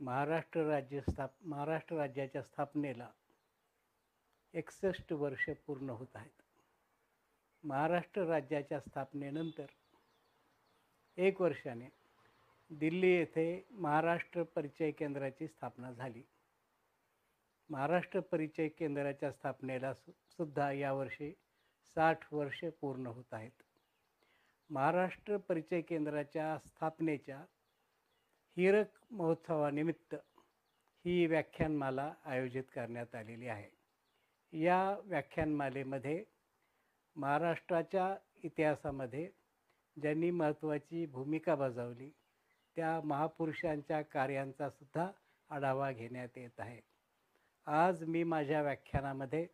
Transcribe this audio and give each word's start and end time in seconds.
महाराष्ट्र 0.00 0.60
राज्य 0.60 1.00
स्थाप 1.00 1.30
महाराष्ट्र 1.42 1.96
राज्याच्या 1.96 2.42
स्थापनेला 2.42 3.08
एकसष्ट 4.54 5.12
वर्ष 5.12 5.50
पूर्ण 5.66 5.90
होत 5.90 6.06
आहेत. 6.14 6.42
महाराष्ट्र 7.64 8.24
राज्याच्या 8.24 8.80
स्थापनेनंतर 8.80 9.66
एक 11.16 11.40
वर्षाने 11.40 11.88
दिल्ली 12.70 13.10
येथे 13.10 13.66
महाराष्ट्र 13.70 14.42
परिचय 14.42 14.90
केंद्राची 14.90 15.48
स्थापना 15.48 15.92
झाली. 15.92 16.22
महाराष्ट्र 17.70 18.20
परिचय 18.20 18.68
केंद्राच्या 18.68 19.32
स्थापनेला 19.32 19.94
सु 19.94 20.12
सुद्धा 20.30 20.72
यावर्षी 20.72 21.32
साठ 21.96 22.34
वर्ष 22.34 22.64
पूर्ण 22.80 23.06
होत 23.06 23.34
आहेत. 23.34 23.62
महाराष्ट्र 24.70 25.36
परिचय 25.36 25.80
केंद्राच्या 25.80 26.58
स्थापनेच्या 26.58 27.44
हिरक 28.56 28.90
महोत्सवानिमित्त 29.10 30.14
ही 31.04 31.26
व्याख्यानमाला 31.26 32.12
आयोजित 32.24 32.62
करण्यात 32.74 33.14
आलेली 33.14 33.48
आहे. 33.48 33.68
या 34.52 34.96
व्याख्यानमालेमध्ये 35.04 36.24
महाराष्ट्राच्या 37.16 38.14
इतिहासामध्ये 38.44 39.28
ज्यांनी 39.96 40.30
महत्त्वाची 40.30 41.04
भूमिका 41.06 41.54
बजावली 41.54 42.10
त्या 42.76 43.00
महापुरुषांच्या 43.04 44.00
कार्यांचा 44.02 44.68
सुद्धा 44.70 45.10
आढावा 45.50 45.90
घेण्यात 45.92 46.38
येत 46.38 46.60
आहे. 46.60 46.80
आज 47.66 48.02
मी 48.04 48.22
माझ्या 48.22 48.62
व्याख्यानामध्ये 48.62 49.46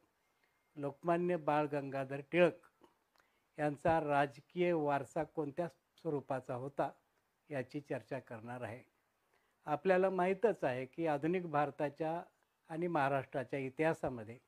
लोकमान्य 0.76 1.36
बाळ 1.36 1.66
गंगाधर 1.66 2.20
टिळक 2.32 2.66
यांचा 3.58 3.98
राजकीय 4.00 4.72
वारसा 4.72 5.24
कोणत्या 5.24 5.68
स्वरूपाचा 5.68 6.54
होता 6.54 6.90
याची 7.50 7.80
चर्चा 7.80 8.18
करणार 8.18 8.62
आहे. 8.62 8.91
आपल्याला 9.66 10.10
माहीतच 10.10 10.64
आहे 10.64 10.84
की 10.86 11.06
आधुनिक 11.06 11.46
भारताच्या 11.46 12.20
आणि 12.70 12.86
महाराष्ट्राच्या 12.86 13.58
इतिहासामध्ये 13.58 14.38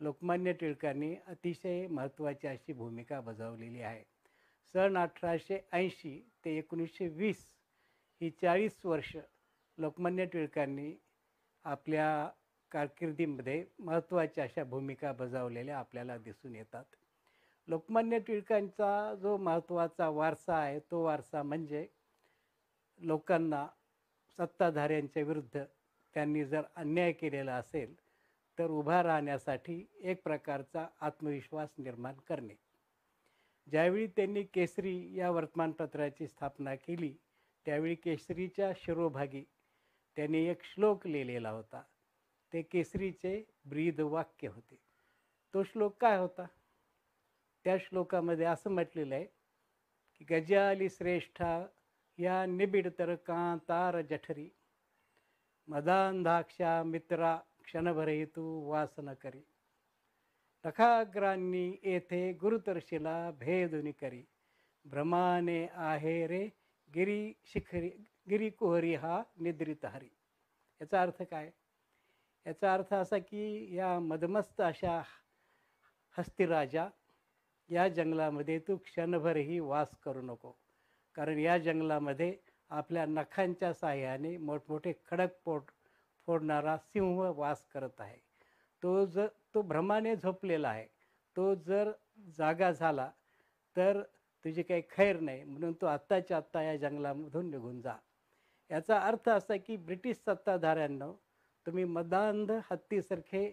लोकमान्य 0.00 0.52
टिळकांनी 0.52 1.14
अतिशय 1.26 1.86
महत्त्वाची 1.86 2.46
अशी 2.48 2.72
भूमिका 2.72 3.20
बजावलेली 3.20 3.82
आहे. 3.82 4.02
सन 4.74 4.96
अठराशे 4.98 5.58
ऐंशी 5.72 6.18
ते 6.44 6.56
एकोणीसशे 6.58 7.08
वीस 7.08 7.46
ही 8.20 8.30
चाळीस 8.30 8.84
वर्ष 8.84 9.16
लोकमान्य 9.78 10.24
टिळकांनी 10.24 10.92
आपल्या 11.64 12.28
कारकिर्दीमध्ये 12.72 13.64
महत्त्वाच्या 13.78 14.44
अशा 14.44 14.64
भूमिका 14.64 15.12
बजावलेल्या 15.12 15.78
आपल्याला 15.78 16.16
दिसून 16.18 16.54
येतात. 16.54 16.84
लोकमान्य 17.68 18.18
टिळकांचा 18.18 19.14
जो 19.14 19.36
महत्त्वाचा 19.36 20.08
वारसा 20.08 20.56
आहे 20.56 20.78
तो 20.90 21.02
वारसा 21.04 21.42
म्हणजे 21.42 21.86
लोकांना 23.00 23.66
सत्ताधाऱ्यांच्या 24.40 25.22
विरुद्ध 25.22 25.64
त्यांनी 26.14 26.44
जर 26.44 26.62
अन्याय 26.76 27.12
केलेला 27.12 27.54
असेल 27.54 27.94
तर 28.58 28.66
उभा 28.66 29.02
राहण्यासाठी 29.02 29.86
एक 30.00 30.22
प्रकारचा 30.22 30.86
आत्मविश्वास 31.00 31.68
निर्माण 31.78 32.14
करणे. 32.14 32.54
ज्यावेळी 33.70 34.06
त्यांनी 34.06 34.42
केसरी 34.42 35.18
या 35.18 35.30
वर्तमानपत्राची 35.30 36.26
स्थापना 36.28 36.74
केली 36.74 37.14
त्यावेळी 37.66 37.94
केसरीच्या 37.94 38.72
शिरोभागी 38.76 39.44
त्यांनी 40.16 40.38
एक 40.38 40.64
श्लोक 40.64 41.06
लिहिलेला 41.06 41.50
होता. 41.50 41.82
ते 42.52 42.62
केसरीचे 42.62 43.44
ब्रीद 43.64 44.00
वाक्य 44.00 44.48
होते. 44.48 44.78
तो 45.54 45.62
श्लोक 45.62 45.96
काय 46.00 46.18
होता? 46.18 46.46
त्या 47.64 47.76
श्लोकामध्ये 47.78 48.46
असं 48.46 48.70
म्हटलेलं 48.70 49.14
आहे 49.14 49.24
की 50.14 50.24
गजाली 50.24 50.90
श्रेष्ठा 50.90 51.66
या 52.20 52.46
निबिडतर 52.46 53.14
कांतार 53.14 54.00
जठरी. 54.00 54.48
मदांधाक्षा 55.68 56.82
मित्रा 56.82 57.36
क्षणभर 57.64 58.08
हेतू 58.08 58.70
वासन 58.70 59.14
करी. 59.14 59.40
टखाग्रांनी 60.64 61.76
येथे 61.82 62.32
गुरुतर्शिला 62.32 63.30
भेदुनी 63.30 63.92
करी. 63.92 64.22
भ्रमाने 64.84 65.68
आहे 65.72 66.26
रे 66.26 66.48
गिरी 66.94 67.32
शिखरी 67.44 67.90
गिरीकुहरी 68.30 68.94
हा 68.94 69.22
निद्रित 69.40 69.84
हरी. 69.84 70.10
याचा 70.80 71.02
अर्थ 71.02 71.22
काय? 71.22 71.50
याचा 72.46 72.74
अर्थ 72.74 72.94
असा 72.94 73.18
की 73.18 73.74
या 73.76 73.98
मदमस्त 74.00 74.60
अशा 74.60 75.02
हस्तिराजा 76.18 76.88
या 77.70 77.88
जंगलामध्ये 77.88 78.58
तू 78.58 78.76
क्षणभरही 78.76 79.60
वास 79.60 79.88
करू 80.04 80.22
नको. 80.22 80.52
कारण 81.20 81.38
या 81.38 81.56
जंगलामध्ये 81.58 82.34
आपल्या 82.70 83.04
नखांच्या 83.06 83.72
साह्याने 83.72 84.36
मोठमोठे 84.36 84.92
खडक 85.10 85.30
पोट 85.44 85.62
फोडणारा 86.26 86.76
सिंह 86.76 87.20
वास 87.36 87.64
करत 87.74 88.00
आहे. 88.00 88.16
तो 88.82 89.04
जर 89.06 89.26
तो 89.54 89.62
भ्रमाने 89.62 90.16
झोपलेला 90.16 90.68
आहे. 90.68 90.86
तो 91.36 91.54
जर 91.54 91.90
जागा 92.38 92.70
झाला 92.70 93.10
तर 93.76 94.00
तुझी 94.44 94.62
काही 94.62 94.82
खैर 94.90 95.20
नाही. 95.20 95.42
म्हणून 95.44 95.72
तू 95.72 95.86
आत्ताच्या 95.86 96.36
आत्ता 96.36 96.62
या 96.62 96.76
जंगलामधून 96.76 97.50
निघून 97.50 97.80
जा. 97.80 97.94
याचा 98.70 98.98
अर्थ 98.98 99.28
असा 99.28 99.56
की 99.56 99.76
ब्रिटिश 99.76 100.16
सत्ताधाऱ्यांनो 100.16 101.12
तुम्ही 101.66 101.84
मदांध 101.84 102.52
हत्तीसारखे 102.70 103.50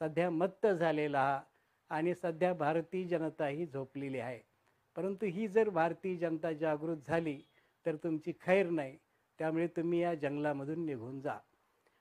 सध्या 0.00 0.30
मत्त 0.30 0.66
झालेला 0.66 1.20
आहात 1.20 1.44
आणि 1.90 2.14
सध्या 2.14 2.52
भारतीय 2.54 3.04
जनता 3.04 3.46
ही 3.46 3.66
झोपलेली 3.66 4.18
आहे. 4.18 4.49
परंतु 4.96 5.26
ही 5.26 5.46
जर 5.48 5.68
भारतीय 5.70 6.16
जनता 6.16 6.52
जागृत 6.52 7.06
झाली 7.06 7.38
तर 7.86 7.96
तुमची 7.96 8.32
खैर 8.40 8.70
नाही. 8.70 8.96
त्यामुळे 9.38 9.66
तुम्ही 9.66 10.00
या 10.00 10.14
जंगलामधून 10.14 10.84
निघून 10.86 11.20
जा. 11.20 11.38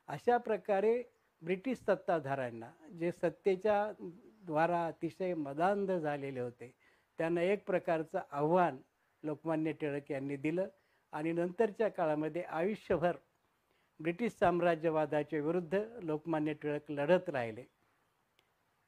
अशा 0.10 0.38
प्रकारे 0.38 1.02
ब्रिटिश 1.42 1.78
सत्ताधाऱ्यांना 1.78 2.70
जे 3.00 3.12
सत्तेच्या 3.12 3.92
द्वारा 4.46 4.86
अतिशय 4.86 5.34
मदांध 5.34 5.92
झालेले 5.92 6.40
होते 6.40 6.72
त्यांना 7.20 7.42
एक 7.42 7.64
प्रकारचं 7.66 8.20
आव्हान 8.32 8.78
लोकमान्य 9.24 9.72
टिळक 9.72 10.12
यांनी 10.12 10.36
दिलं 10.36 10.68
आणि 11.14 11.32
नंतरच्या 11.32 11.88
काळामध्ये 11.90 12.42
आयुष्यभर 12.42 13.18
ब्रिटिश 14.00 14.32
साम्राज्यवादाच्या 14.32 15.40
विरुद्ध 15.40 15.80
लोकमान्य 16.04 16.54
टिळक 16.54 16.92
लढत 16.92 17.30
राहिले. 17.30 17.64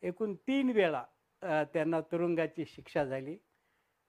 एकूण 0.03 0.33
तीन 0.47 0.69
वेळा 0.69 1.03
त्यांना 1.73 1.99
तुरुंगाची 2.01 2.65
शिक्षा 2.65 3.03
झाली. 3.05 3.37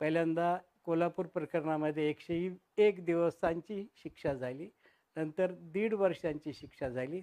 पहिल्यांदा 0.03 0.57
कोल्हापूर 0.85 1.27
प्रकरणामध्ये 1.27 2.09
एकशे 2.11 2.37
एक 2.85 3.05
दिवसांची 3.05 3.87
शिक्षा 3.97 4.33
झाली. 4.35 4.69
नंतर 5.17 5.53
दीड 5.73 5.95
वर्षांची 5.95 6.53
शिक्षा 6.53 6.89
झाली. 6.89 7.21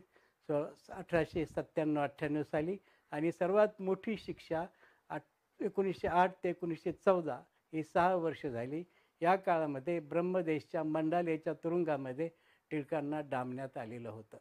सो 0.49 0.61
अठराशे 0.89 1.45
सत्त्याण्णव 1.45 2.01
अठ्ठ्याण्णव 2.01 2.43
साली. 2.43 2.77
आणि 3.11 3.31
सर्वात 3.31 3.81
मोठी 3.81 4.15
शिक्षा 4.17 4.63
आठ 5.09 5.23
एकोणीसशे 5.59 6.07
आठ 6.07 6.35
ते 6.43 6.49
एकोणीसशे 6.49 6.91
चौदा 6.91 7.37
ही 7.73 7.83
सहा 7.83 8.15
वर्ष 8.15 8.45
झाली. 8.45 8.83
या 9.21 9.35
काळामध्ये 9.35 9.99
ब्रह्मदेशच्या 9.99 10.83
मंडालेच्या 10.83 11.53
तुरुंगामध्ये 11.53 12.29
टिळकांना 12.71 13.21
डांबण्यात 13.21 13.77
आलेलं 13.77 14.09
होतं. 14.09 14.37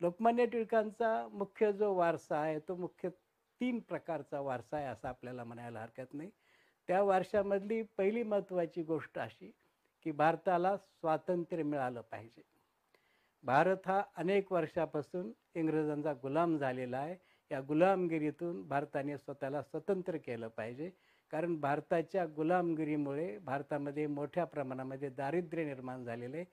लोकमान्य 0.00 0.46
टिळकांचा 0.46 1.28
मुख्य 1.32 1.72
जो 1.72 1.94
वारसा 1.94 2.38
आहे 2.38 2.58
तो 2.58 2.76
मुख्य 2.76 3.08
तीन 3.60 3.78
प्रकारचा 3.78 4.40
वारसा 4.40 4.76
आहे 4.76 4.86
असं 4.86 5.08
आपल्याला 5.08 5.44
म्हणायला 5.44 5.80
हरकत 5.80 6.14
नाही. 6.14 6.30
त्या 6.90 7.02
वारशामधली 7.02 7.82
पहिली 7.82 8.22
महत्त्वाची 8.22 8.82
गोष्ट 8.82 9.18
अशी 9.18 9.50
की 10.02 10.10
भारताला 10.10 10.76
स्वातंत्र्य 10.76 11.62
मिळालं 11.62 12.00
पाहिजे. 12.00 12.42
भारत 13.44 13.76
हा 13.86 14.02
अनेक 14.16 14.52
वर्षापासून 14.52 15.32
इंग्रजांचा 15.54 16.12
गुलाम 16.12 16.56
झालेला 16.58 16.98
आहे. 16.98 17.14
या 17.50 17.60
गुलामगिरीतून 17.60 18.68
भारताने 18.68 19.18
स्वतःला 19.18 19.62
स्वतंत्र 19.62 20.16
केलं 20.16 20.48
पाहिजे. 20.48 20.90
कारण 21.30 21.60
भारताच्या 21.60 22.26
गुलामगिरीमुळे 22.26 23.38
भारतामध्ये 23.38 24.06
मोठ्या 24.06 24.44
प्रमाणामध्ये 24.44 25.08
दारिद्र्य 25.08 25.64
निर्माण 25.64 26.04
झालेले 26.04 26.44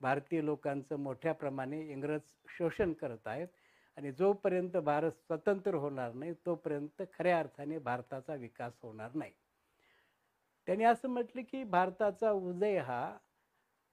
भारतीय 0.00 0.44
लोकांचं 0.44 0.96
मोठ्या 0.96 1.32
प्रमाणे 1.32 1.80
इंग्रज 1.80 2.20
शोषण 2.58 2.92
करत 2.92 3.26
आहेत. 3.26 3.48
आणि 3.96 4.12
जोपर्यंत 4.12 4.76
भारत 4.76 5.10
स्वतंत्र 5.10 5.74
होणार 5.74 6.12
नाही 6.12 6.32
तोपर्यंत 6.46 7.02
खऱ्या 7.18 7.38
अर्थाने 7.38 7.78
भारताचा 7.78 8.34
विकास 8.34 8.72
होणार 8.82 9.10
नाही. 9.14 9.32
त्यांनी 10.68 10.84
असं 10.84 11.08
म्हटलं 11.08 11.42
की 11.50 11.62
भारताचा 11.64 12.30
उदय 12.30 12.78
हा 12.78 13.16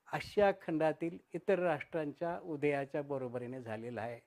आशिया 0.08 0.52
खंडातील 0.62 1.18
इतर 1.34 1.60
राष्ट्रांच्या 1.60 2.38
उदयाच्या 2.44 3.02
बरोबरीने 3.02 3.62
झालेला 3.62 4.02
आहे. 4.02 4.20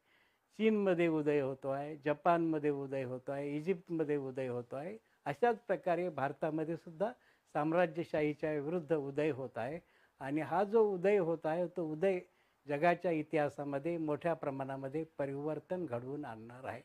चीनमध्ये 0.58 1.06
उदय 1.08 1.40
होतो 1.40 1.68
आहे 1.68 1.96
जपानमध्ये 1.96 2.70
उदय 2.70 3.02
होतो 3.04 3.32
आहे 3.32 3.56
इजिप्तमध्ये 3.56 4.16
उदय 4.16 4.48
होतो 4.48 4.76
आहे. 4.76 4.96
अशाच 5.26 5.60
प्रकारे 5.60 6.08
भारतामध्ये 6.08 6.76
सुद्धा 6.76 7.10
साम्राज्यशाहीच्या 7.54 8.52
विरुद्ध 8.52 8.92
उदय 8.92 9.30
होत 9.30 9.58
आहे. 9.58 9.78
आणि 10.20 10.40
हा 10.40 10.62
जो 10.64 10.82
उदय 10.92 11.18
होत 11.18 11.46
आहे 11.46 11.66
तो 11.66 11.84
उदय 11.92 12.18
जगाच्या 12.66 13.10
इतिहासामध्ये 13.10 13.96
मोठ्या 13.98 14.34
प्रमाणामध्ये 14.34 15.04
परिवर्तन 15.18 15.84
घडवून 15.86 16.24
आणणार 16.24 16.64
आहे. 16.64 16.80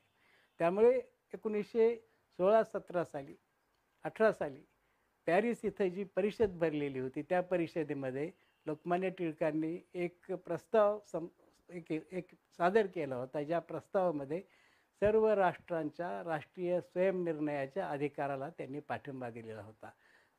त्यामुळे 0.59 0.99
एकोणीसशे 1.33 1.95
सोळा 2.39 2.63
सतरा 2.63 3.03
साली 3.03 3.35
अठरा 4.05 4.31
साली 4.31 4.61
पॅरिस 5.27 5.63
इथं 5.65 5.89
जी 5.89 6.03
परिषद 6.15 6.57
भरलेली 6.59 7.00
होती 7.00 7.21
त्या 7.21 7.41
परिषदेमध्ये 7.41 8.29
लोकमान्य 8.65 9.09
टिळकांनी 9.09 9.77
एक 9.94 10.31
प्रस्ताव 10.45 11.00
सम 11.12 11.27
एक 11.69 11.91
एक 11.91 12.33
सादर 12.57 12.85
केला 12.85 13.15
होता 13.15 13.44
ज्या 13.44 13.59
प्रस्तावामध्ये 13.59 14.41
सर्व 15.01 15.27
राष्ट्रांच्या 15.27 16.09
राष्ट्रीय 16.25 16.79
स्वयंनिर्णयाच्या 16.81 17.88
अधिकाराला 17.89 18.50
त्यांनी 18.50 18.79
पाठिंबा 18.79 19.29
दिलेला 19.29 19.62
होता. 19.62 19.89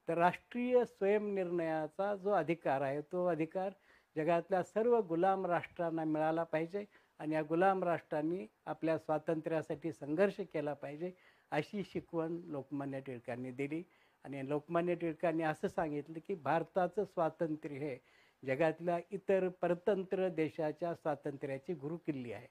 तर 0.08 0.18
राष्ट्रीय 0.18 0.84
स्वयंनिर्णयाचा 0.84 2.14
जो 2.16 2.30
अधिकार 2.30 2.80
आहे 2.80 3.00
तो 3.12 3.24
अधिकार 3.26 3.70
जगातल्या 4.16 4.62
सर्व 4.62 5.00
गुलाम 5.00 5.46
राष्ट्रांना 5.46 6.04
मिळाला 6.04 6.42
पाहिजे 6.42 6.84
आणि 7.20 7.34
या 7.34 7.42
गुलाम 7.42 7.82
राष्ट्रांनी 7.84 8.46
आपल्या 8.66 8.98
स्वातंत्र्यासाठी 8.98 9.92
संघर्ष 9.92 10.40
केला 10.54 10.72
पाहिजे 10.74 11.10
अशी 11.52 11.82
शिकवण 11.84 12.40
लोकमान्य 12.44 13.00
टिळकांनी 13.00 13.50
दिली. 13.50 13.82
आणि 14.24 14.48
लोकमान्य 14.48 14.94
टिळकांनी 14.94 15.42
असं 15.42 15.68
सांगितलं 15.68 16.18
की 16.26 16.34
भारताचं 16.34 17.04
स्वातंत्र्य 17.04 17.78
हे 17.78 17.96
जगातल्या 18.42 18.98
इतर 19.10 19.48
परतंत्र 19.60 20.28
देशाच्या 20.28 20.94
स्वातंत्र्याची 20.94 21.74
गुरुकिल्ली 21.74 22.32
आहे. 22.32 22.46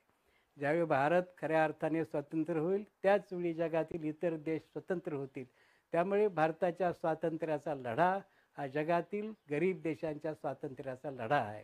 ज्यावेळी 0.57 0.85
भारत 0.85 1.23
खऱ्या 1.37 1.63
अर्थाने 1.63 2.03
स्वतंत्र 2.05 2.57
होईल 2.57 2.83
त्याचवेळी 3.03 3.53
जगातील 3.53 4.03
इतर 4.03 4.35
देश 4.35 4.61
स्वतंत्र 4.63 5.13
होतील. 5.13 5.45
त्यामुळे 5.93 6.27
भारताच्या 6.27 6.91
स्वातंत्र्याचा 6.93 7.75
लढा 7.75 8.17
हा 8.57 8.67
जगातील 8.67 9.31
गरीब 9.51 9.81
देशांच्या 9.81 10.33
स्वातंत्र्याचा 10.33 11.11
लढा 11.11 11.37
आहे. 11.37 11.63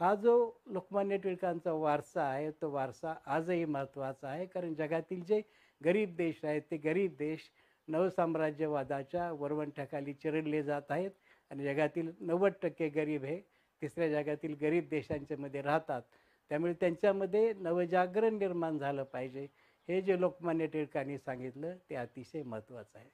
हा 0.00 0.14
जो 0.14 0.50
लोकमान्य 0.66 1.16
टिळकांचा 1.16 1.72
वारसा 1.72 2.22
आहे 2.22 2.50
तो 2.50 2.70
वारसा 2.70 3.14
आजही 3.26 3.64
महत्त्वाचा 3.64 4.28
आहे 4.28 4.46
कारण 4.46 4.74
जगातील 4.74 5.22
जे 5.24 5.40
गरीब 5.80 6.14
देश 6.16 6.44
आहेत 6.44 6.62
ते 6.70 6.76
गरीब 6.76 7.14
देश 7.18 7.50
नवसाम्राज्यवादाच्या 7.88 9.32
वरवंट्याखाली 9.32 10.12
चिरडले 10.12 10.62
जात 10.62 10.90
आहेत 10.90 11.10
आणि 11.50 11.64
जगातील 11.64 12.12
नव्वद 12.20 12.52
टक्के 12.62 12.88
गरीब 12.88 13.24
हे 13.24 13.40
तिसऱ्या 13.82 14.08
जगातील 14.08 14.54
गरीब 14.60 14.88
देशांच्यामध्ये 14.88 15.62
राहतात. 15.62 16.02
त्यामुळे 16.48 16.72
त्यांच्यामध्ये 16.72 17.52
नवजागरण 17.52 18.38
निर्माण 18.38 18.78
झालं 18.78 19.02
पाहिजे. 19.02 19.46
हे 19.88 20.00
जे 20.02 20.20
लोकमान्य 20.20 20.66
टिळकांनी 20.66 21.18
सांगितलं 21.18 21.76
ते 21.90 21.94
अतिशय 21.94 22.42
महत्त्वाचं 22.42 22.98
आहे. 22.98 23.08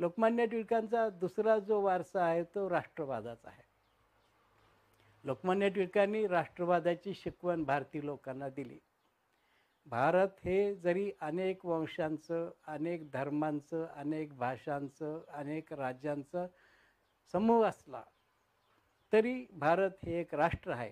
लोकमान्य 0.00 0.46
टिळकांचा 0.46 1.08
दुसरा 1.08 1.58
जो 1.58 1.80
वारसा 1.80 2.24
आहे 2.24 2.42
तो 2.42 2.70
राष्ट्रवादाचा 2.70 3.48
आहे. 3.50 3.62
लोकमान्य 5.24 5.68
टिळकांनी 5.68 6.26
राष्ट्रवादाची 6.26 7.14
शिकवण 7.14 7.64
भारतीय 7.64 8.00
लोकांना 8.04 8.48
दिली. 8.48 8.78
भारत 9.86 10.36
हे 10.44 10.74
जरी 10.74 11.10
अनेक 11.22 11.64
वंशांचं 11.66 12.50
अनेक 12.66 13.10
धर्मांचं 13.10 13.84
अनेक 13.86 14.32
भाषांचं 14.38 15.20
अनेक 15.32 15.72
राज्यांचं 15.72 16.46
समूह 17.34 17.64
असला 17.66 18.02
तरी 19.12 19.44
भारत 19.52 20.04
हे 20.04 20.18
एक 20.20 20.34
राष्ट्र 20.34 20.70
आहे. 20.72 20.90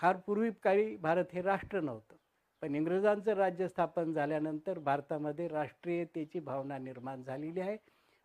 फार 0.00 0.16
पूर्वी 0.16 0.50
काळी 0.62 0.96
भारत 0.96 1.34
हे 1.34 1.42
राष्ट्र 1.42 1.80
नव्हतं. 1.80 2.16
पण 2.62 2.74
इंग्रजांचं 2.74 3.34
राज्य 3.34 3.68
स्थापन 3.68 4.12
झाल्यानंतर 4.12 4.78
भारतामध्ये 4.78 5.48
राष्ट्रीयतेची 5.48 6.40
भावना 6.40 6.78
निर्माण 6.78 7.22
झालेली 7.22 7.60
आहे. 7.60 7.76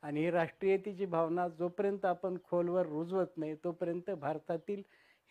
आणि 0.03 0.19
ही 0.19 0.31
राष्ट्रीयतेची 0.31 1.05
भावना 1.05 1.47
जोपर्यंत 1.49 2.05
आपण 2.05 2.37
खोलवर 2.43 2.85
रुजवत 2.85 3.37
नाही 3.37 3.55
तोपर्यंत 3.63 4.09
भारतातील 4.11 4.81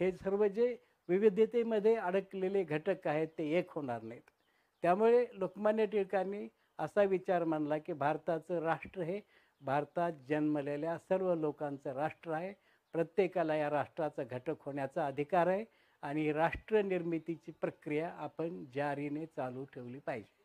हे 0.01 0.11
सर्व 0.15 0.47
जे 0.47 0.75
विविधतेमध्ये 1.13 1.95
अडकलेले 1.97 2.63
घटक 2.65 3.07
आहेत 3.09 3.29
ते 3.29 3.49
एक 3.59 3.71
होणार 3.71 4.03
नाहीत. 4.03 4.23
त्यामुळे 4.83 5.25
लोकमान्य 5.33 5.87
टिळकांनी 5.87 6.47
असा 6.79 7.03
विचार 7.03 7.45
मानला 7.45 7.79
की 7.79 7.93
भारताचं 7.93 8.63
राष्ट्र 8.63 9.03
हे 9.03 9.21
भारतात 9.63 10.13
जन्मलेल्या 10.29 10.97
सर्व 10.99 11.35
लोकांचं 11.35 11.93
राष्ट्र 11.93 12.33
आहे. 12.33 12.53
प्रत्येकाला 12.95 13.55
या 13.57 13.69
राष्ट्राचा 13.71 14.23
घटक 14.25 14.63
होण्याचा 14.65 15.07
अधिकार 15.07 15.47
आहे 15.47 15.65
आणि 16.03 16.33
राष्ट्रनिर्मितीची 16.33 17.53
प्रक्रिया 17.53 18.09
आपण 18.19 18.65
जारीने 18.75 19.27
चालू 19.27 19.65
ठेवली 19.65 19.99
पाहिजे. 19.99 20.43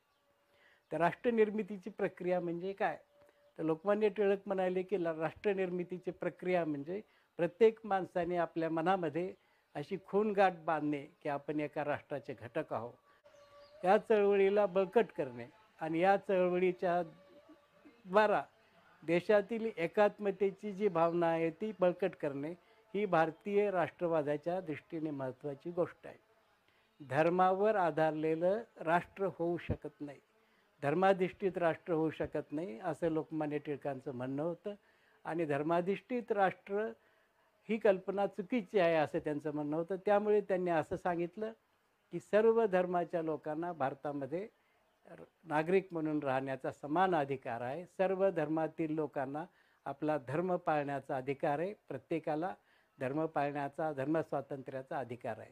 तर 0.91 0.97
राष्ट्रनिर्मितीची 0.97 1.89
प्रक्रिया 1.89 2.39
म्हणजे 2.39 2.73
काय? 2.73 2.97
तर 3.59 3.63
लोकमान्य 3.63 4.09
टिळक 4.09 4.41
म्हणाले 4.45 4.81
की 4.83 4.97
राष्ट्रनिर्मितीची 4.97 6.11
प्रक्रिया 6.11 6.65
म्हणजे 6.65 7.01
प्रत्येक 7.39 7.79
माणसाने 7.83 8.37
आपल्या 8.37 8.69
मनामध्ये 8.69 9.33
अशी 9.77 9.97
खूनगाठ 10.07 10.53
बांधणे 10.65 11.05
की 11.23 11.29
आपण 11.29 11.59
एका 11.59 11.85
राष्ट्राचे 11.85 12.33
घटक 12.33 12.73
आहोत. 12.73 12.93
या 13.85 13.97
चळवळीला 13.97 14.65
बळकट 14.65 15.05
करणे 15.17 15.45
आणि 15.79 15.99
या 15.99 16.17
चळवळीच्या 16.17 17.01
द्वारा 18.05 18.41
देशातील 19.03 19.69
एकात्मतेची 19.77 20.71
जी 20.71 20.87
भावना 20.87 21.27
आहे 21.27 21.49
ती 21.49 21.71
बळकट 21.79 22.15
करणे 22.15 22.51
ही 22.93 23.05
भारतीय 23.05 23.71
राष्ट्रवादाच्या 23.71 24.61
दृष्टीने 24.61 25.11
महत्त्वाची 25.11 25.71
गोष्ट 25.71 26.07
आहे. 26.07 26.17
धर्मावर 27.09 27.75
आधारलेलं 27.75 28.61
राष्ट्र 28.79 29.27
होऊ 29.39 29.57
शकत 29.57 30.01
नाही. 30.01 30.19
धर्माधिष्ठित 30.81 31.57
राष्ट्र 31.57 31.93
होऊ 31.93 32.09
शकत 32.09 32.51
नाही 32.51 32.79
असं 32.79 33.09
लोकमान्य 33.09 33.57
टिळकांचं 33.57 34.15
म्हणणं 34.15 34.43
होतं. 34.43 34.73
आणि 35.25 35.45
धर्माधिष्ठित 35.45 36.31
राष्ट्र 36.31 36.91
ही 37.69 37.77
कल्पना 37.77 38.25
चुकीची 38.27 38.79
आहे 38.79 38.95
असं 38.95 39.19
त्यांचं 39.19 39.53
म्हणणं 39.53 39.75
होतं. 39.77 39.95
त्यामुळे 40.05 40.41
त्यांनी 40.41 40.71
असं 40.71 40.95
सांगितलं 40.95 41.51
की 42.13 42.19
सर्व 42.19 42.65
धर्माच्या 42.65 43.21
लोकांना 43.21 43.71
भारतामध्ये 43.73 44.47
नागरिक 45.45 45.87
म्हणून 45.91 46.19
राहण्याचा 46.23 46.71
समान 46.71 47.15
अधिकार 47.15 47.61
आहे. 47.61 47.85
सर्व 47.87 48.29
धर्मातील 48.29 48.93
लोकांना 48.95 49.43
आपला 49.85 50.17
धर्म 50.27 50.55
पाळण्याचा 50.55 51.17
अधिकार 51.17 51.59
आहे. 51.59 51.73
प्रत्येकाला 51.87 52.53
धर्म 52.99 53.25
पाळण्याचा 53.25 53.91
धर्मस्वातंत्र्याचा 53.93 54.99
अधिकार 54.99 55.39
आहे. 55.39 55.51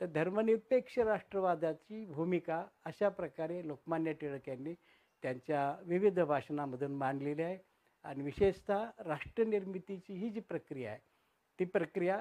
तर 0.00 0.06
धर्मनिरपेक्ष 0.06 0.98
राष्ट्रवादाची 0.98 2.04
भूमिका 2.06 2.64
अशा 2.84 3.08
प्रकारे 3.08 3.66
लोकमान्य 3.66 4.12
टिळक 4.12 4.48
यांनी 4.48 4.74
त्यांच्या 5.22 5.74
विविध 5.86 6.20
भाषणामधून 6.20 6.94
मांडलेली 6.94 7.42
आहे. 7.42 7.58
आणि 8.04 8.22
विशेषतः 8.22 8.84
राष्ट्रनिर्मितीची 8.98 10.14
ही 10.14 10.28
जी 10.30 10.40
प्रक्रिया 10.40 10.90
आहे 10.90 11.00
ती 11.58 11.64
प्रक्रिया 11.64 12.20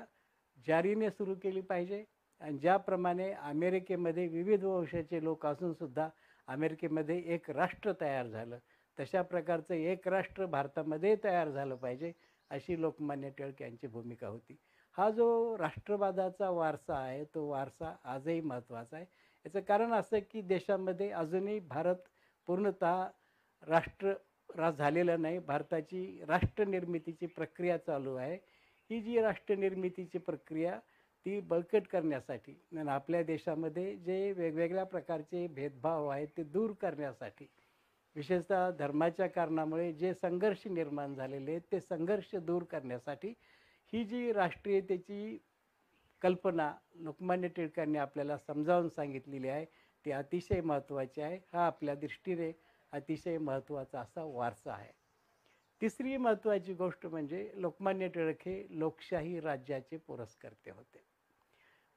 जारीने 0.67 1.09
सुरू 1.09 1.35
केली 1.35 1.61
पाहिजे. 1.61 2.03
आणि 2.41 2.57
ज्याप्रमाणे 2.57 3.31
अमेरिकेमध्ये 3.31 4.27
विविध 4.27 4.63
वंशाचे 4.63 5.23
लोक 5.23 5.45
असूनसुद्धा 5.45 6.07
अमेरिकेमध्ये 6.47 7.17
एक 7.33 7.49
राष्ट्र 7.49 7.91
तयार 8.01 8.27
झालं 8.27 8.57
तशा 8.97 9.21
प्रकारचं 9.21 9.73
एक 9.73 10.07
राष्ट्र 10.07 10.45
भारतामध्ये 10.45 11.15
तयार 11.23 11.49
झालं 11.49 11.75
पाहिजे 11.75 12.11
अशी 12.51 12.79
लोकमान्य 12.81 13.29
टिळक 13.37 13.61
यांची 13.61 13.87
भूमिका 13.87 14.27
होती. 14.27 14.57
हा 14.97 15.09
जो 15.09 15.57
राष्ट्रवादाचा 15.57 16.49
वारसा 16.49 16.97
आहे 16.97 17.23
तो 17.25 17.45
वारसा 17.47 17.95
आजही 18.03 18.41
महत्त्वाचा 18.41 18.95
आहे. 18.97 19.05
याचं 19.45 19.59
कारण 19.59 19.93
असं 19.93 20.19
की 20.31 20.41
देशामध्ये 20.41 21.09
अजूनही 21.11 21.59
भारत 21.59 22.03
पूर्णतः 22.47 23.03
राष्ट्र 23.63 24.13
रा 24.49 24.69
झालेलं 24.71 25.21
नाही. 25.21 25.39
भारताची 25.39 26.23
राष्ट्रनिर्मितीची 26.27 27.25
प्रक्रिया 27.27 27.77
चालू 27.77 28.15
आहे. 28.15 28.37
ही 28.89 28.99
जी 29.01 29.19
राष्ट्रनिर्मितीची 29.21 30.17
प्रक्रिया 30.17 30.79
ती 31.25 31.39
बळकट 31.39 31.87
करण्यासाठी 31.87 32.55
आणि 32.77 32.89
आपल्या 32.89 33.21
देशामध्ये 33.23 33.95
जे 33.95 34.31
वेगवेगळ्या 34.31 34.83
प्रकारचे 34.83 35.45
भेदभाव 35.47 36.07
आहेत 36.07 36.27
ते 36.37 36.43
दूर 36.43 36.71
करण्यासाठी 36.71 37.47
विशेषतः 38.15 38.69
धर्माच्या 38.71 39.27
कारणामुळे 39.27 39.91
जे 39.93 40.13
संघर्ष 40.13 40.67
निर्माण 40.67 41.13
झालेले 41.13 41.51
आहेत 41.51 41.61
ते 41.71 41.79
संघर्ष 41.79 42.35
दूर 42.35 42.63
करण्यासाठी 42.63 43.33
ही 43.93 44.03
जी 44.03 44.31
राष्ट्रीयतेची 44.31 45.37
कल्पना 46.21 46.71
लोकमान्य 46.95 47.47
टिळकांनी 47.47 47.97
आपल्याला 47.97 48.37
समजावून 48.37 48.89
सांगितलेली 48.89 49.49
आहे 49.49 49.65
ती 50.05 50.11
अतिशय 50.11 50.61
महत्त्वाची 50.61 51.21
आहे. 51.21 51.39
हा 51.53 51.65
आपल्या 51.65 51.95
दृष्टीने 51.95 52.51
अतिशय 52.93 53.37
महत्त्वाचा 53.37 53.99
असा 53.99 54.23
वारसा 54.23 54.73
आहे. 54.73 54.91
तिसरी 55.81 56.17
महत्त्वाची 56.17 56.73
गोष्ट 56.73 57.05
म्हणजे 57.05 57.51
लोकमान्य 57.55 58.07
टिळक 58.07 58.35
हे 58.45 58.65
लोकशाही 58.69 59.39
राज्याचे 59.39 59.97
पुरस्कर्ते 59.97 60.71
होते. 60.71 61.03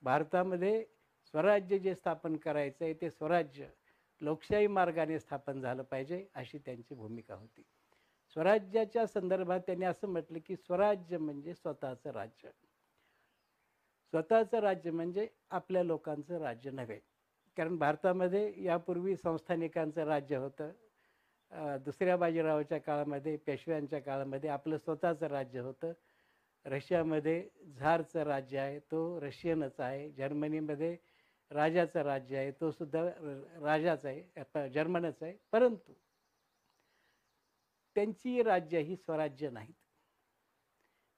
भारतामध्ये 0.03 0.85
स्वराज्य 1.25 1.79
जे 1.79 1.95
स्थापन 1.95 2.37
करायचं 2.37 2.85
आहे 2.85 2.95
ते 2.95 3.11
स्वराज्य 3.11 3.67
लोकशाही 4.21 4.67
मार्गाने 4.67 5.19
स्थापन 5.19 5.61
झालं 5.61 5.83
पाहिजे 5.83 6.27
अशी 6.35 6.59
त्यांची 6.59 6.95
भूमिका 6.95 7.35
होती. 7.35 7.63
स्वराज्याच्या 8.31 9.07
संदर्भात 9.07 9.61
त्यांनी 9.61 9.85
असं 9.85 10.09
म्हटलं 10.09 10.39
की 10.47 10.57
स्वराज्य 10.57 11.19
म्हणजे 11.19 11.55
स्वतःचं 11.55 12.11
राज्य. 12.11 12.51
स्वतःचं 14.13 14.59
राज्य 14.59 14.91
म्हणजे 14.91 15.29
आपल्या 15.51 15.83
लोकांचं 15.83 16.39
राज्य 16.39 16.71
नव्हे. 16.71 16.99
कारण 17.57 17.77
भारतामध्ये 17.77 18.65
यापूर्वी 18.65 19.17
संस्थानिकांचं 19.17 20.05
राज्य 20.05 20.37
होतं 20.37 20.73
दुसऱ्या 21.85 22.17
बाजीरावाच्या 22.17 22.79
काळामध्ये 22.81 23.37
पेशव्यांच्या 23.37 24.01
काळामध्ये 24.01 24.51
आपलं 24.51 24.79
स्वतःचं 24.79 25.27
राज्य 25.27 25.61
होतं. 25.61 25.93
रशियामध्ये 26.65 27.43
झारचं 27.79 28.23
राज्य 28.23 28.59
आहे 28.59 28.79
तो 28.91 29.21
रशियनच 29.21 29.81
आहे. 29.81 30.11
जर्मनीमध्ये 30.11 30.97
राजाचं 31.51 32.03
राज्य 32.03 32.37
आहे 32.37 32.51
तो 32.61 32.71
सुद्धा 32.71 33.03
राजाच 33.63 34.05
आहे 34.07 34.69
जर्मनच 34.71 35.23
आहे. 35.23 35.33
परंतु 35.53 35.93
त्यांची 37.97 38.43
राज्य 38.43 38.79
ही 38.81 38.97
स्वराज्य 38.97 39.51
नाहीत. 39.51 39.75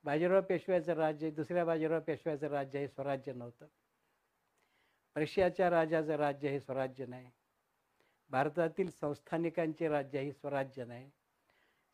बाजीराव 0.05 0.41
पेशव्याचं 0.43 0.95
राज्य 0.95 1.31
दुसऱ्या 1.31 1.65
बाजीराव 1.65 2.01
पेशव्याचं 2.01 2.49
राज्य 2.49 2.79
हे 2.79 2.89
स्वराज्य 2.89 3.33
नव्हतं. 3.33 3.67
रशियाच्या 5.17 5.71
राजाचं 5.71 6.17
राज्य 6.17 6.49
हे 6.49 6.61
स्वराज्य 6.61 7.07
नाही. 7.07 7.31
भारतातील 8.31 8.91
संस्थानिकांचे 8.91 9.89
राज्य 9.89 10.21
हे 10.21 10.33
स्वराज्य 10.33 10.85
नाही. 10.85 11.11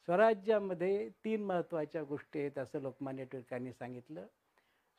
स्वराज्यामध्ये 0.04 1.08
तीन 1.08 1.44
महत्त्वाच्या 1.44 2.02
गोष्टी 2.02 2.40
आहेत 2.40 2.58
असं 2.58 2.80
लोकमान्य 2.80 3.24
टिळकांनी 3.24 3.72
सांगितलं. 3.72 4.26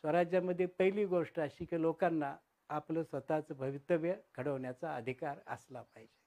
स्वराज्यामध्ये 0.04 0.66
पहिली 0.66 1.06
गोष्ट 1.06 1.40
अशी 1.40 1.66
की 1.66 1.82
लोकांना 1.82 2.36
आपलं 2.70 3.04
स्वतःचं 3.04 3.56
भवितव्य 3.56 4.16
घडवण्याचा 4.38 4.96
अधिकार 4.96 5.38
असला 5.48 5.82
पाहिजे. 5.82 6.18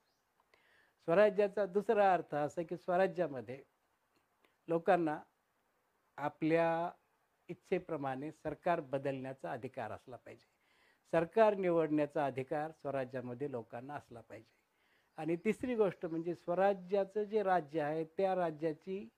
स्वराज्याचा 1.04 1.66
दुसरा 1.66 2.12
अर्थ 2.12 2.34
असा 2.34 2.62
की 2.62 2.76
स्वराज्यामध्ये 2.76 3.62
लोकांना 4.68 5.18
आपल्या 6.16 6.90
इच्छेप्रमाणे 7.48 8.32
सरकार 8.32 8.80
बदलण्याचा 8.80 9.52
अधिकार 9.52 9.92
असला 9.92 10.16
पाहिजे. 10.16 10.46
सरकार 11.12 11.54
निवडण्याचा 11.54 12.26
अधिकार 12.26 12.70
स्वराज्यामध्ये 12.70 13.50
लोकांना 13.50 13.94
असला 13.94 14.20
पाहिजे. 14.20 14.57
आणि 15.18 15.36
तिसरी 15.36 15.74
गोष्ट 15.74 16.06
म्हणजे 16.06 16.34
स्वराज्याचं 16.34 17.22
जे 17.22 17.42
राज्य 17.42 17.80
आहे 17.80 18.04
त्या 18.16 18.34
राज्याची 18.34 19.08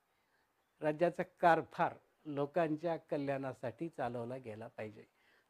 राज्याचा 0.81 1.23
कारभार 1.39 1.93
लोकांच्या 2.25 2.95
कल्याणासाठी 3.09 3.89
चालवला 3.89 4.37
गेला 4.37 4.67
पाहिजे. 4.67 5.03